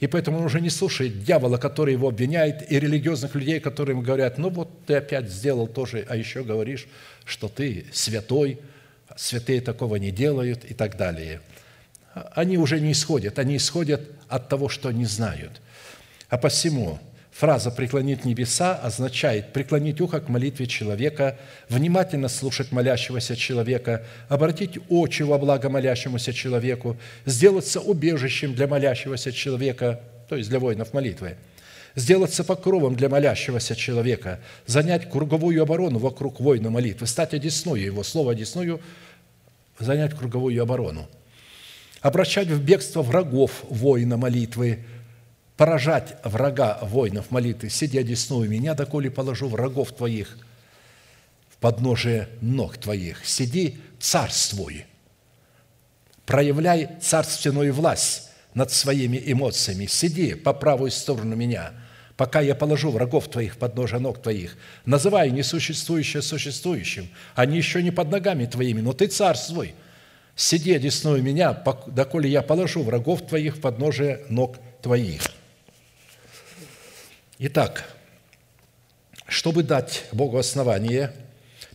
[0.00, 4.02] И поэтому он уже не слушает дьявола, который его обвиняет, и религиозных людей, которые ему
[4.02, 6.86] говорят, ну вот ты опять сделал тоже, а еще говоришь,
[7.24, 8.58] что ты святой,
[9.16, 11.40] святые такого не делают и так далее.
[12.34, 15.60] Они уже не исходят, они исходят от того, что не знают.
[16.28, 16.98] А посему
[17.38, 21.36] Фраза «преклонить небеса» означает преклонить ухо к молитве человека,
[21.68, 30.00] внимательно слушать молящегося человека, обратить очи во благо молящемуся человеку, сделаться убежищем для молящегося человека,
[30.30, 31.36] то есть для воинов молитвы,
[31.94, 38.02] сделаться покровом для молящегося человека, занять круговую оборону вокруг воина молитвы, стать одесную его.
[38.02, 38.80] Слово «одесную»
[39.78, 41.06] занять круговую оборону,
[42.00, 44.78] обращать в бегство врагов воина молитвы,
[45.56, 50.38] поражать врага воинов молитвы, сидя одесную меня, доколе положу врагов твоих
[51.48, 53.24] в подножие ног твоих.
[53.24, 54.84] Сиди, царствуй,
[56.26, 59.86] проявляй царственную власть над своими эмоциями.
[59.86, 61.72] Сиди по правую сторону меня,
[62.16, 64.58] пока я положу врагов твоих под ножа ног твоих.
[64.84, 67.08] Называй несуществующее существующим.
[67.34, 69.74] Они еще не под ногами твоими, но ты царствуй.
[70.34, 71.54] Сиди одесную меня,
[71.86, 75.22] доколе я положу врагов твоих под ножи ног твоих.
[77.38, 77.84] Итак,
[79.28, 81.12] чтобы дать Богу основание,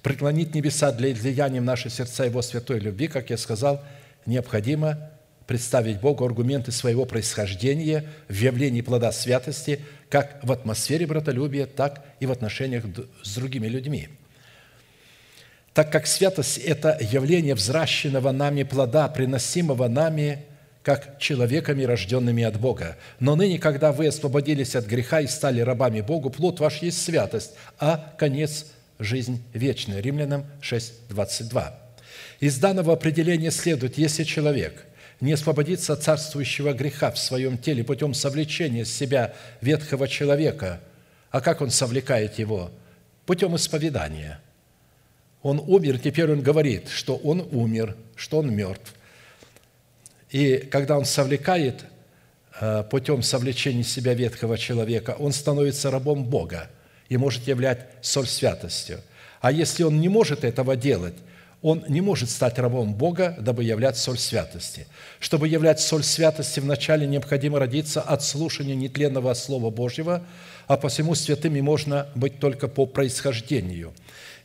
[0.01, 3.84] преклонить небеса для излияния в наши сердца Его святой любви, как я сказал,
[4.26, 5.12] необходимо
[5.45, 12.26] представить Богу аргументы своего происхождения в явлении плода святости как в атмосфере братолюбия, так и
[12.26, 12.84] в отношениях
[13.22, 14.09] с другими людьми.
[15.74, 20.43] Так как святость– это явление взращенного нами плода, приносимого нами
[20.84, 22.98] как человеками, рожденными от Бога.
[23.20, 27.52] Но ныне, когда вы освободились от греха и стали рабами Богу, плод ваш есть святость,
[27.80, 28.66] а конец–
[29.00, 30.02] жизнь вечная.
[30.02, 31.80] Римлянам 6, 22.
[32.40, 34.86] Из данного определения следует, если человек
[35.20, 40.82] не освободится от царствующего греха в своем теле путем совлечения с себя ветхого человека,
[41.30, 42.72] а как он совлекает его?
[43.28, 44.40] Путем исповедания.
[45.44, 48.96] Он умер, теперь он говорит, что он умер, что он мертв–
[50.32, 51.84] и когда он совлекает
[52.60, 56.70] э, путем совлечения себя ветхого человека, он становится рабом Бога
[57.10, 59.02] и может являть соль святостью.
[59.42, 61.16] А если он не может этого делать,
[61.62, 64.88] он не может стать рабом Бога, дабы являть соль святости.
[65.20, 70.24] Чтобы являть соль святости, вначале необходимо родиться от слушания нетленного Слова Божьего,
[70.68, 73.94] а посему святыми можно быть только по происхождению.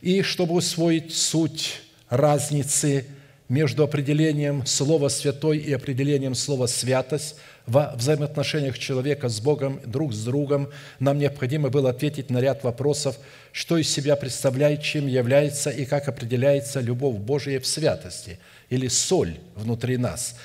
[0.01, 3.05] И чтобы усвоить суть разницы
[3.49, 7.35] между определением слова «святой» и определением слова «святость»
[7.65, 10.69] во взаимоотношениях человека с Богом, друг с другом,
[10.99, 13.17] нам необходимо было ответить на ряд вопросов,
[13.51, 18.39] что из себя представляет, чем является и как определяется любовь Божия в святости
[18.69, 20.35] или соль внутри нас.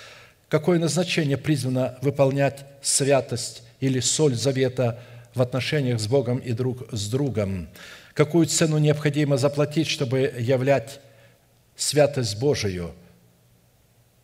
[0.48, 5.00] Какое назначение призвано выполнять святость или соль завета
[5.34, 7.68] в отношениях с Богом и друг с другом?
[8.14, 11.00] Какую цену необходимо заплатить, чтобы являть
[11.76, 12.94] святость Божию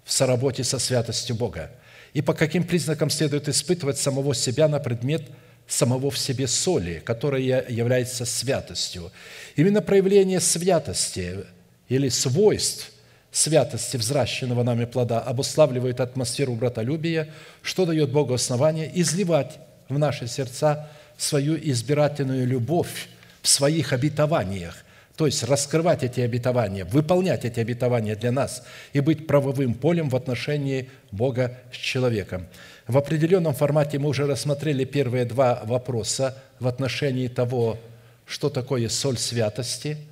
[0.04, 1.70] в соработе со святостью Бога.
[2.14, 5.28] И по каким признакам следует испытывать самого себя на предмет
[5.66, 9.12] самого в себе соли, которая является святостью.
[9.54, 11.44] Именно проявление святости
[11.88, 12.90] или свойств
[13.30, 17.28] святости взращенного нами плода обуславливает атмосферу братолюбия,
[17.62, 20.88] что дает Богу основание изливать в наши сердца
[21.18, 23.08] свою избирательную любовь
[23.42, 24.84] в своих обетованиях,
[25.18, 28.62] то есть раскрывать эти обетования, выполнять эти обетования для нас
[28.92, 32.46] и быть правовым полем в отношении Бога с человеком.
[32.86, 37.78] В определенном формате мы уже рассмотрели первые два вопроса в отношении того,
[38.26, 39.96] что такое соль святости–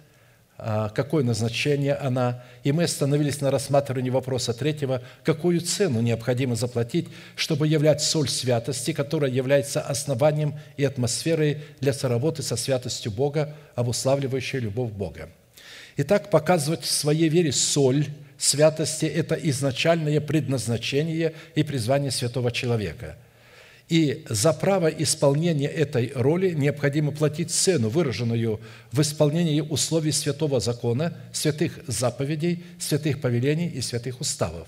[0.57, 7.69] какое назначение она, и мы остановились на рассматривании вопроса третьего, какую цену необходимо заплатить, чтобы
[7.69, 14.93] являть соль святости, которая является основанием и атмосферой для соработы со святостью Бога, обуславливающей любовь
[14.93, 15.29] Бога.
[15.99, 18.07] Итак, показывать в своей вере соль
[18.39, 23.17] святости– это изначальное предназначение и призвание святого человека–
[23.89, 28.61] и за право исполнения этой роли необходимо платить цену, выраженную
[28.91, 34.66] в исполнении условий святого закона, святых заповедей, святых повелений и святых уставов.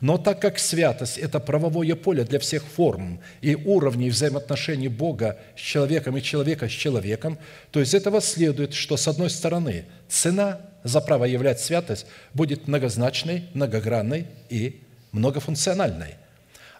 [0.00, 5.60] Но так как святость– это правовое поле для всех форм и уровней взаимоотношений Бога с
[5.60, 7.38] человеком и человека с человеком,
[7.70, 13.44] то из этого следует, что, с одной стороны, цена за право являть святость будет многозначной,
[13.54, 14.82] многогранной и
[15.12, 16.16] многофункциональной.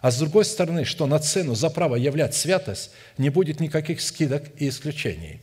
[0.03, 4.43] А с другой стороны, что на цену за право являть святость не будет никаких скидок
[4.59, 5.39] и исключений.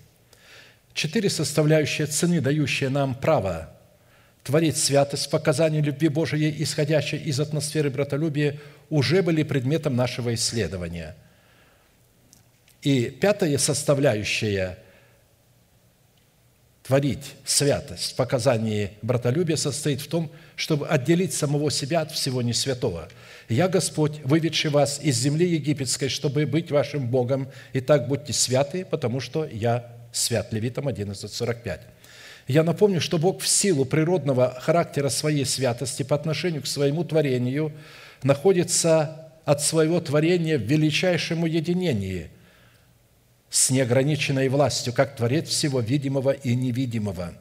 [0.93, 3.75] Четыре составляющие цены, дающие нам право
[4.45, 8.59] творить святость в показании любви Божией, исходящей из атмосферы братолюбия,
[8.91, 11.17] уже были предметом нашего исследования.
[12.83, 14.77] И пятая составляющая
[16.83, 20.31] творить святость в показании братолюбия состоит в том,
[20.61, 23.09] чтобы отделить самого себя от всего несвятого–
[23.51, 28.85] «Я Господь, выведший вас из земли египетской, чтобы быть вашим Богом, и так будьте святы,
[28.85, 30.53] потому что я свят».
[30.53, 31.81] Левитам 11:45.
[32.47, 37.73] Я напомню, что Бог в силу природного характера своей святости по отношению к своему творению
[38.23, 42.31] находится от своего творения в величайшем уединении
[43.51, 47.35] с неограниченной властью, как Творец всего видимого и невидимого.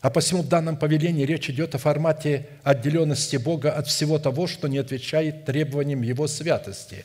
[0.00, 4.68] А посему в данном повелении речь идет о формате отделенности Бога от всего того, что
[4.68, 7.04] не отвечает требованиям Его святости.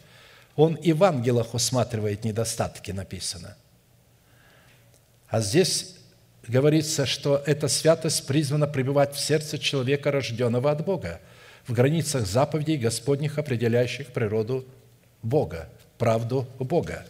[0.56, 3.58] Он и в ангелах усматривает недостатки, написано.
[5.28, 5.96] А здесь
[6.48, 11.20] говорится, что эта святость призвана пребывать в сердце человека, рожденного от Бога,
[11.66, 14.68] в границах заповедей Господних, определяющих природу
[15.24, 17.06] Бога, правду Бога.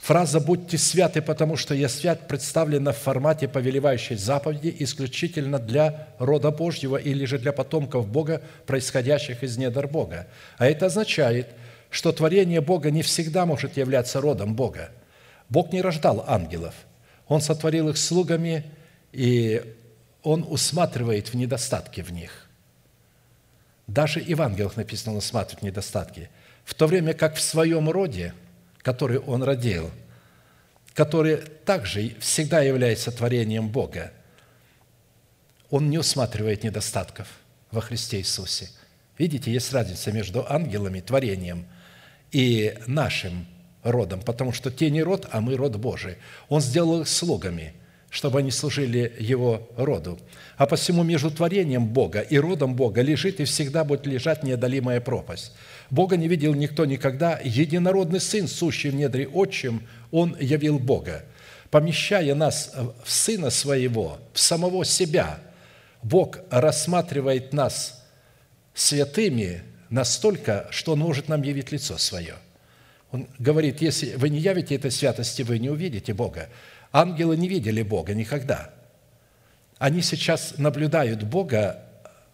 [0.00, 6.50] Фраза «будьте святы, потому что я свят» представлена в формате повелевающей заповеди исключительно для рода
[6.50, 10.26] Божьего или же для потомков Бога, происходящих из недр Бога.
[10.56, 11.48] А это означает,
[11.90, 14.90] что творение Бога не всегда может являться родом Бога.
[15.50, 16.74] Бог не рождал ангелов.
[17.28, 18.64] Он сотворил их слугами,
[19.12, 19.62] и
[20.22, 22.48] Он усматривает в недостатки в них.
[23.86, 26.30] Даже и в ангелах написано, Он усматривает недостатки.
[26.64, 28.32] В то время как в своем роде–
[28.82, 29.90] который Он родил,
[30.94, 34.12] который также всегда является творением Бога,
[35.70, 37.28] Он не усматривает недостатков
[37.70, 38.70] во Христе Иисусе.
[39.18, 41.66] Видите, есть разница между ангелами, творением,
[42.32, 43.46] и нашим
[43.82, 46.16] родом, потому что те не род, а мы род Божий.
[46.48, 47.74] Он сделал их слугами,
[48.10, 50.18] чтобы они служили Его роду.
[50.56, 55.52] А посему между творением Бога и родом Бога лежит и всегда будет лежать неодолимая пропасть–
[55.90, 57.40] Бога не видел никто никогда.
[57.42, 61.24] Единородный Сын, сущий в недре отчим, Он явил Бога.
[61.70, 62.72] Помещая нас
[63.04, 65.40] в Сына Своего, в самого себя,
[66.02, 68.04] Бог рассматривает нас
[68.74, 72.36] святыми настолько, что Он может нам явить лицо Свое.
[73.10, 76.48] Он говорит, если вы не явите этой святости, вы не увидите Бога.
[76.92, 78.70] Ангелы не видели Бога никогда.
[79.78, 81.84] Они сейчас наблюдают Бога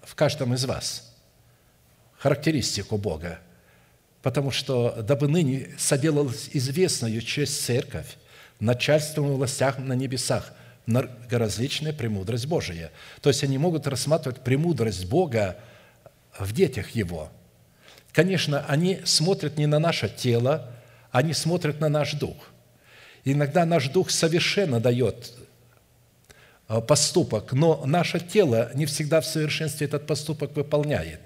[0.03, 1.15] в каждом из вас,
[2.19, 3.39] характеристику Бога–
[4.27, 8.17] потому что дабы ныне соделалась известною честь церковь,
[8.59, 10.53] начальством и властях на небесах,
[10.87, 12.91] многоразличная премудрость Божия.
[13.21, 15.57] То есть они могут рассматривать премудрость Бога
[16.41, 17.31] в детях Его.
[18.11, 20.73] Конечно, они смотрят не на наше тело,
[21.13, 22.35] они смотрят на наш дух.
[23.27, 25.33] Иногда наш дух совершенно дает
[26.68, 31.18] э, поступок, но наше тело не всегда в совершенстве этот поступок выполняет.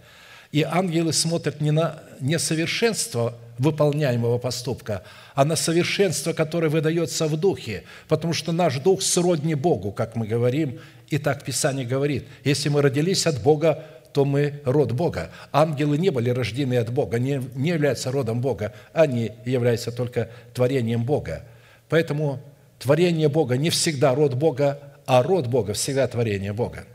[0.51, 5.03] И ангелы смотрят не на несовершенство выполняемого поступка,
[5.35, 10.27] а на совершенство, которое выдается в духе, потому что наш дух сродни Богу, как мы
[10.27, 12.25] говорим, и так Писание говорит.
[12.45, 13.85] Если мы родились от Бога,
[14.15, 15.31] то мы род Бога.
[15.53, 21.05] Ангелы не были рождены от Бога, не, не являются родом Бога, они являются только творением
[21.05, 21.45] Бога.
[21.91, 22.41] Поэтому
[22.79, 26.87] творение Бога не всегда род Бога, а род Бога всегда творение Бога.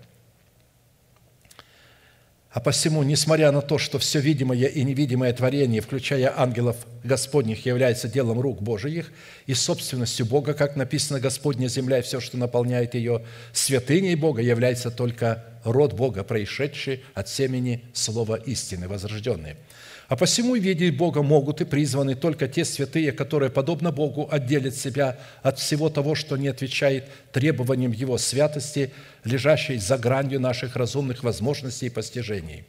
[2.50, 8.08] А посему, несмотря на то, что все видимое и невидимое творение, включая ангелов Господних, является
[8.08, 9.12] делом рук Божиих
[9.46, 14.90] и собственностью Бога, как написано, Господня земля и все, что наполняет ее, святыней Бога является
[14.90, 19.58] только род Бога, происшедший от семени слова истины, возрожденный–
[20.08, 25.18] а посему видеть Бога могут и призваны только те святые, которые, подобно Богу, отделят себя
[25.42, 28.92] от всего того, что не отвечает требованиям Его святости,
[29.24, 32.66] лежащей за гранью наших разумных возможностей и постижений.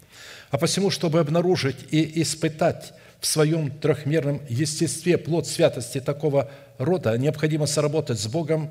[0.50, 7.66] А посему, чтобы обнаружить и испытать в своем трехмерном естестве плод святости такого рода, необходимо
[7.66, 8.70] соработать с Богом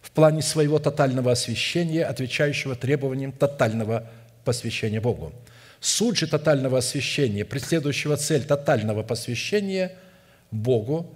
[0.00, 4.08] в плане своего тотального освящения, отвечающего требованиям тотального
[4.44, 5.34] посвящения Богу–
[5.80, 9.96] Суть же тотального освящения, преследующего цель тотального посвящения
[10.50, 11.14] Богу,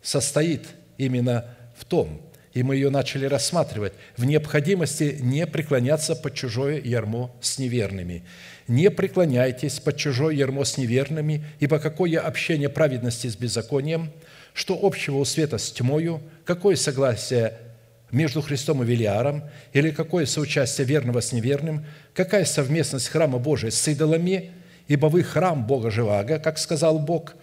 [0.00, 0.66] состоит
[0.96, 1.44] именно
[1.76, 2.22] в том,
[2.54, 8.24] и мы ее начали рассматривать, в необходимости не преклоняться под чужое ярмо с неверными.
[8.66, 14.10] Не преклоняйтесь под чужое ярмо с неверными, ибо какое общение праведности с беззаконием,
[14.54, 17.58] что общего у света с тьмою, какое согласие
[18.16, 19.44] между Христом и Велиаром,
[19.74, 24.52] или какое соучастие верного с неверным, какая совместность храма Божия с идолами,
[24.88, 27.34] ибо вы храм Бога Живаго, как сказал Бог.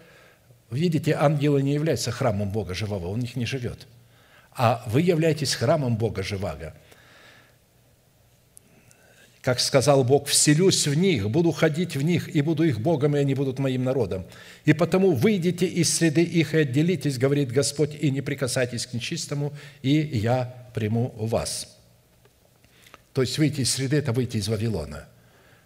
[0.71, 3.88] Видите, ангелы не являются храмом Бога Живого, он в них не живет.
[4.51, 6.74] А вы являетесь храмом Бога Живаго.
[9.43, 13.19] Как сказал Бог, «Вселюсь в них, буду ходить в них, и буду их Богом, и
[13.19, 14.26] они будут моим народом.
[14.65, 19.53] И потому выйдите из среды их и отделитесь, говорит Господь, и не прикасайтесь к нечистому,
[19.84, 21.78] и я приму вас».
[23.13, 25.07] То есть выйти из среды– это выйти из Вавилона.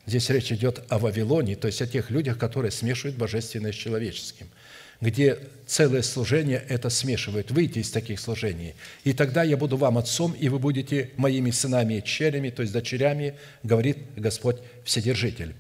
[0.06, 4.50] Здесь речь идет о Вавилоне, то есть о тех людях, которые смешивают божественное с человеческим–
[5.02, 7.52] где целое служение это смешивает.
[7.52, 8.74] Выйти из таких служений.
[9.04, 12.74] И тогда я буду вам отцом, и вы будете моими сынами и черями, то есть
[12.74, 15.54] дочерями, говорит Господь Вседержитель.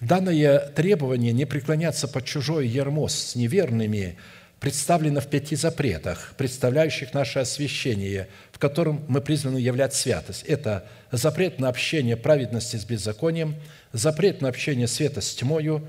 [0.00, 4.16] Данное требование не преклоняться под чужой ярмо с неверными
[4.64, 10.42] представлена в пяти запретах, представляющих наше освящение, в котором мы призваны являть святость.
[10.44, 13.56] Это запрет на общение праведности с беззаконием,
[13.92, 15.86] запрет на общение света с тьмою,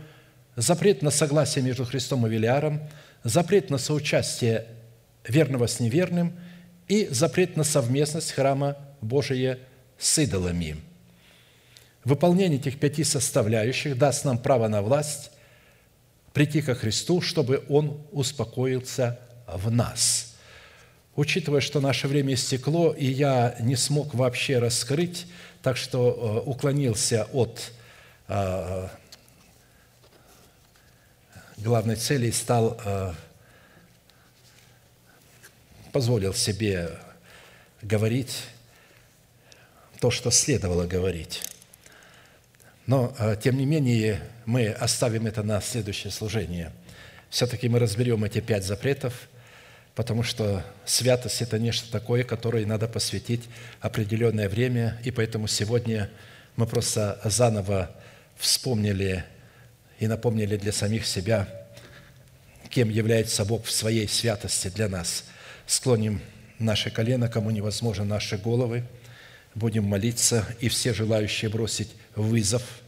[0.57, 2.81] запрет на согласие между Христом и Велиаром,
[3.23, 4.65] запрет на соучастие
[5.25, 6.37] верного с неверным
[6.89, 9.57] и запрет на совместность храма Божия
[9.97, 10.75] с идолами.
[12.03, 15.31] Выполнение этих пяти составляющих даст нам право на власть
[16.35, 19.17] прийти ко Христу, чтобы Он успокоился
[19.47, 20.35] в нас.
[21.15, 25.27] Учитывая, что наше время истекло, и я не смог вообще раскрыть,
[25.61, 27.71] так что э, уклонился от
[28.27, 28.89] э,
[31.55, 33.13] главной цели и стал, э,
[35.93, 36.89] позволил себе
[37.81, 38.43] говорить
[40.01, 41.43] то, что следовало говорить.
[42.87, 46.71] Но, тем не менее, мы оставим это на следующее служение.
[47.29, 49.27] Все-таки мы разберем эти пять запретов,
[49.95, 53.43] потому что святость– это нечто такое, которое надо посвятить
[53.81, 56.09] определенное время, и поэтому сегодня
[56.55, 57.91] мы просто заново
[58.37, 59.25] вспомнили
[59.99, 61.47] и напомнили для самих себя,
[62.69, 65.25] кем является Бог в своей святости для нас.
[65.65, 66.21] Склоним
[66.59, 68.83] наши колено, кому невозможно, наши головы,
[69.55, 72.61] будем молиться, и все желающие бросить вызов–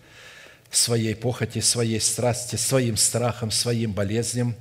[0.71, 4.55] своей похоти, своей страсти, своим страхом, своим болезням,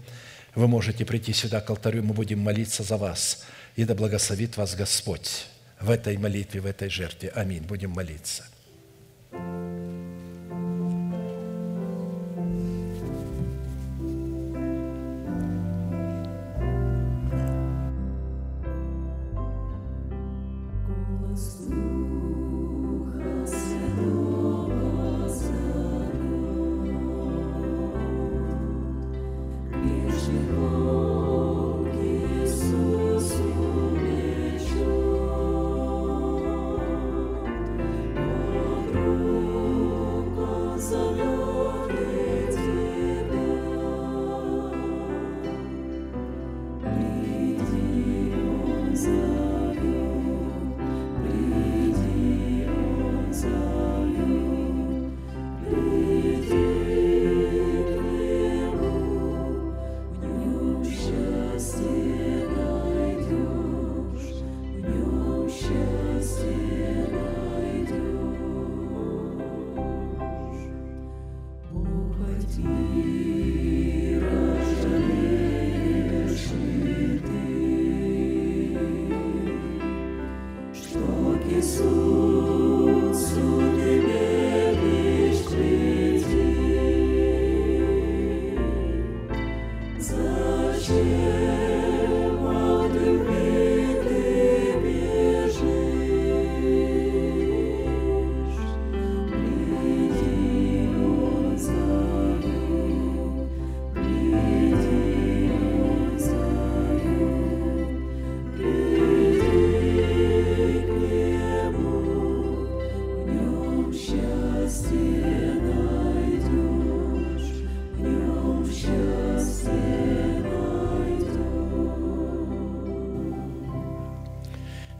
[0.54, 3.44] вы можете прийти сюда к алтарю, мы будем молиться за вас.
[3.76, 5.46] И да благословит вас Господь
[5.80, 7.30] в этой молитве, в этой жертве.
[7.34, 7.62] Аминь.
[7.62, 8.44] Будем молиться.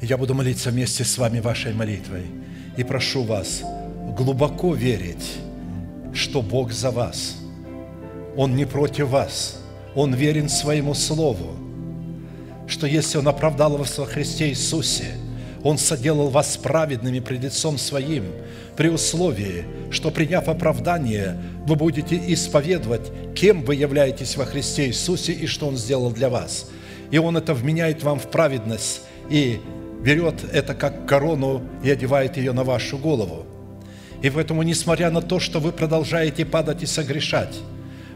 [0.08, 2.26] Я буду молиться вместе с вами вашей молитвой.
[2.76, 3.62] И прошу вас
[4.16, 5.38] глубоко верить,
[6.12, 7.38] что Бог за вас.
[8.36, 9.60] Он не против вас.
[9.96, 11.56] Он верен своему Слову.
[12.68, 15.06] Что если Он оправдал вас во Христе Иисусе,
[15.64, 18.26] Он соделал вас праведными пред лицом Своим,
[18.76, 21.36] при условии, что, приняв оправдание,
[21.66, 26.70] вы будете исповедовать, кем вы являетесь во Христе Иисусе и что Он сделал для вас.
[27.10, 29.60] И Он это вменяет вам в праведность и
[30.02, 33.46] берет это как корону и одевает ее на вашу голову.
[34.22, 37.54] И поэтому, несмотря на то, что вы продолжаете падать и согрешать,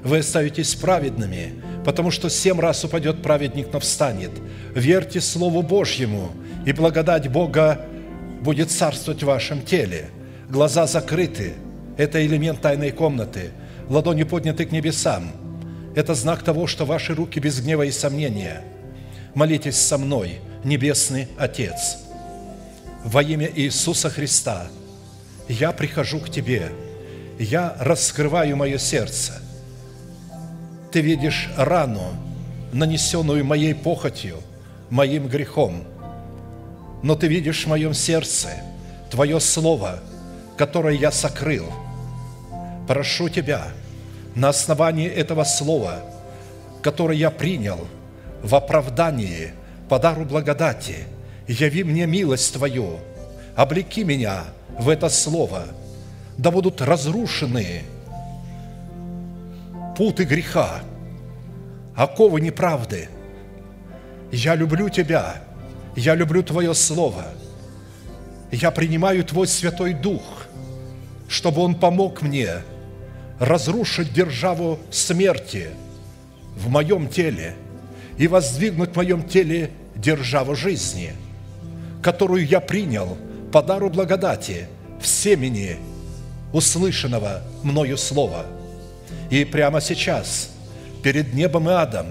[0.02, 1.54] вы остаетесь праведными,
[1.84, 4.30] потому что семь раз упадет праведник, но встанет.
[4.74, 6.30] Верьте Слову Божьему,
[6.64, 7.84] и благодать Бога
[8.40, 10.08] будет царствовать в вашем теле.
[10.48, 11.54] Глаза закрыты–
[11.98, 13.50] это элемент тайной комнаты.
[13.88, 15.32] Ладони подняты к небесам–
[15.94, 18.62] это знак того, что ваши руки без гнева и сомнения.
[19.34, 21.98] Молитесь со мной– Небесный Отец,
[23.04, 24.66] во имя Иисуса Христа
[25.48, 26.70] я прихожу к Тебе,
[27.38, 29.40] я раскрываю мое сердце.
[30.92, 32.02] Ты видишь рану,
[32.72, 34.36] нанесенную моей похотью,
[34.90, 35.84] моим грехом,
[37.02, 38.48] но Ты видишь в моем сердце
[39.10, 40.00] Твое Слово,
[40.56, 41.72] которое я сокрыл.
[42.86, 43.68] Прошу Тебя
[44.34, 46.00] на основании этого Слова,
[46.82, 47.88] которое я принял–
[48.42, 49.52] в оправдании,
[49.90, 50.94] по дару благодати,
[51.48, 53.00] яви мне милость Твою,
[53.56, 54.44] облеки меня
[54.78, 55.64] в это слово,
[56.38, 57.82] да будут разрушены
[59.96, 60.80] путы греха,
[61.96, 63.08] оковы неправды.
[64.30, 65.42] Я люблю Тебя,
[65.96, 67.24] я люблю Твое Слово,
[68.52, 70.46] я принимаю Твой Святой Дух,
[71.28, 72.62] чтобы Он помог мне
[73.40, 75.70] разрушить державу смерти
[76.56, 77.56] в моем теле
[78.18, 81.12] и воздвигнуть в моем теле державу жизни,
[82.02, 83.16] которую я принял
[83.52, 84.68] по дару благодати
[85.00, 85.76] в семени
[86.52, 88.46] услышанного мною слова.
[89.30, 90.50] И прямо сейчас,
[91.02, 92.06] перед небом и адом,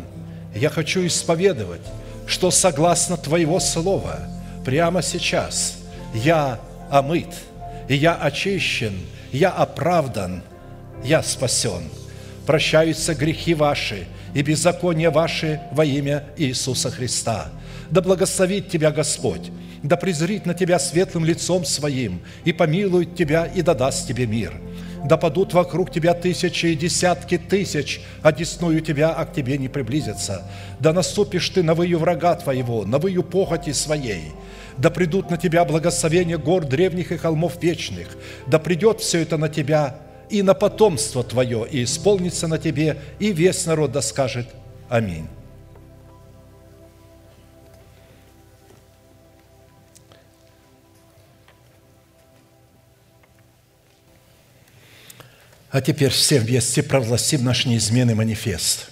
[0.56, 1.82] я хочу исповедовать,
[2.26, 4.20] что согласно Твоего Слова,
[4.66, 5.78] прямо сейчас
[6.14, 6.60] я
[6.90, 7.34] омыт,
[7.88, 8.94] и я очищен,
[9.32, 10.44] я оправдан,
[11.04, 11.84] я спасен.
[12.46, 17.50] Прощаются грехи ваши и беззакония ваши во имя Иисуса Христа.
[17.92, 19.52] Да благословит тебя Господь,
[19.84, 24.54] да презрит на тебя светлым лицом своим, и помилует тебя, и дадаст тебе мир.
[25.06, 29.70] Да падут вокруг тебя тысячи и десятки тысяч, а десную тебя, а к тебе не
[29.70, 30.44] приблизятся.
[30.80, 34.34] Да наступишь ты на выю врага твоего, на выю похоти своей.
[34.78, 38.10] Да придут на тебя благословения гор древних и холмов вечных.
[38.48, 39.96] Да придет все это на тебя
[40.30, 44.48] и на потомство твое, и исполнится на тебе, и весь народ да скажет
[44.90, 45.28] Аминь.
[55.72, 58.90] А теперь все вместе прогласим наш неизменный манифест.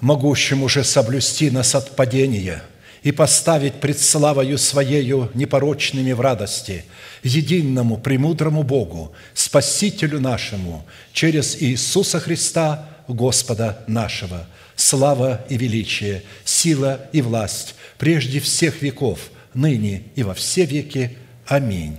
[0.00, 2.62] Могущим уже соблюсти нас от падения
[3.02, 6.84] и поставить пред славою Своею непорочными в радости,
[7.22, 14.46] единому, премудрому Богу, Спасителю нашему, через Иисуса Христа, Господа нашего,
[14.76, 21.16] слава и величие, сила и власть прежде всех веков, ныне и во все веки.
[21.46, 21.98] Аминь.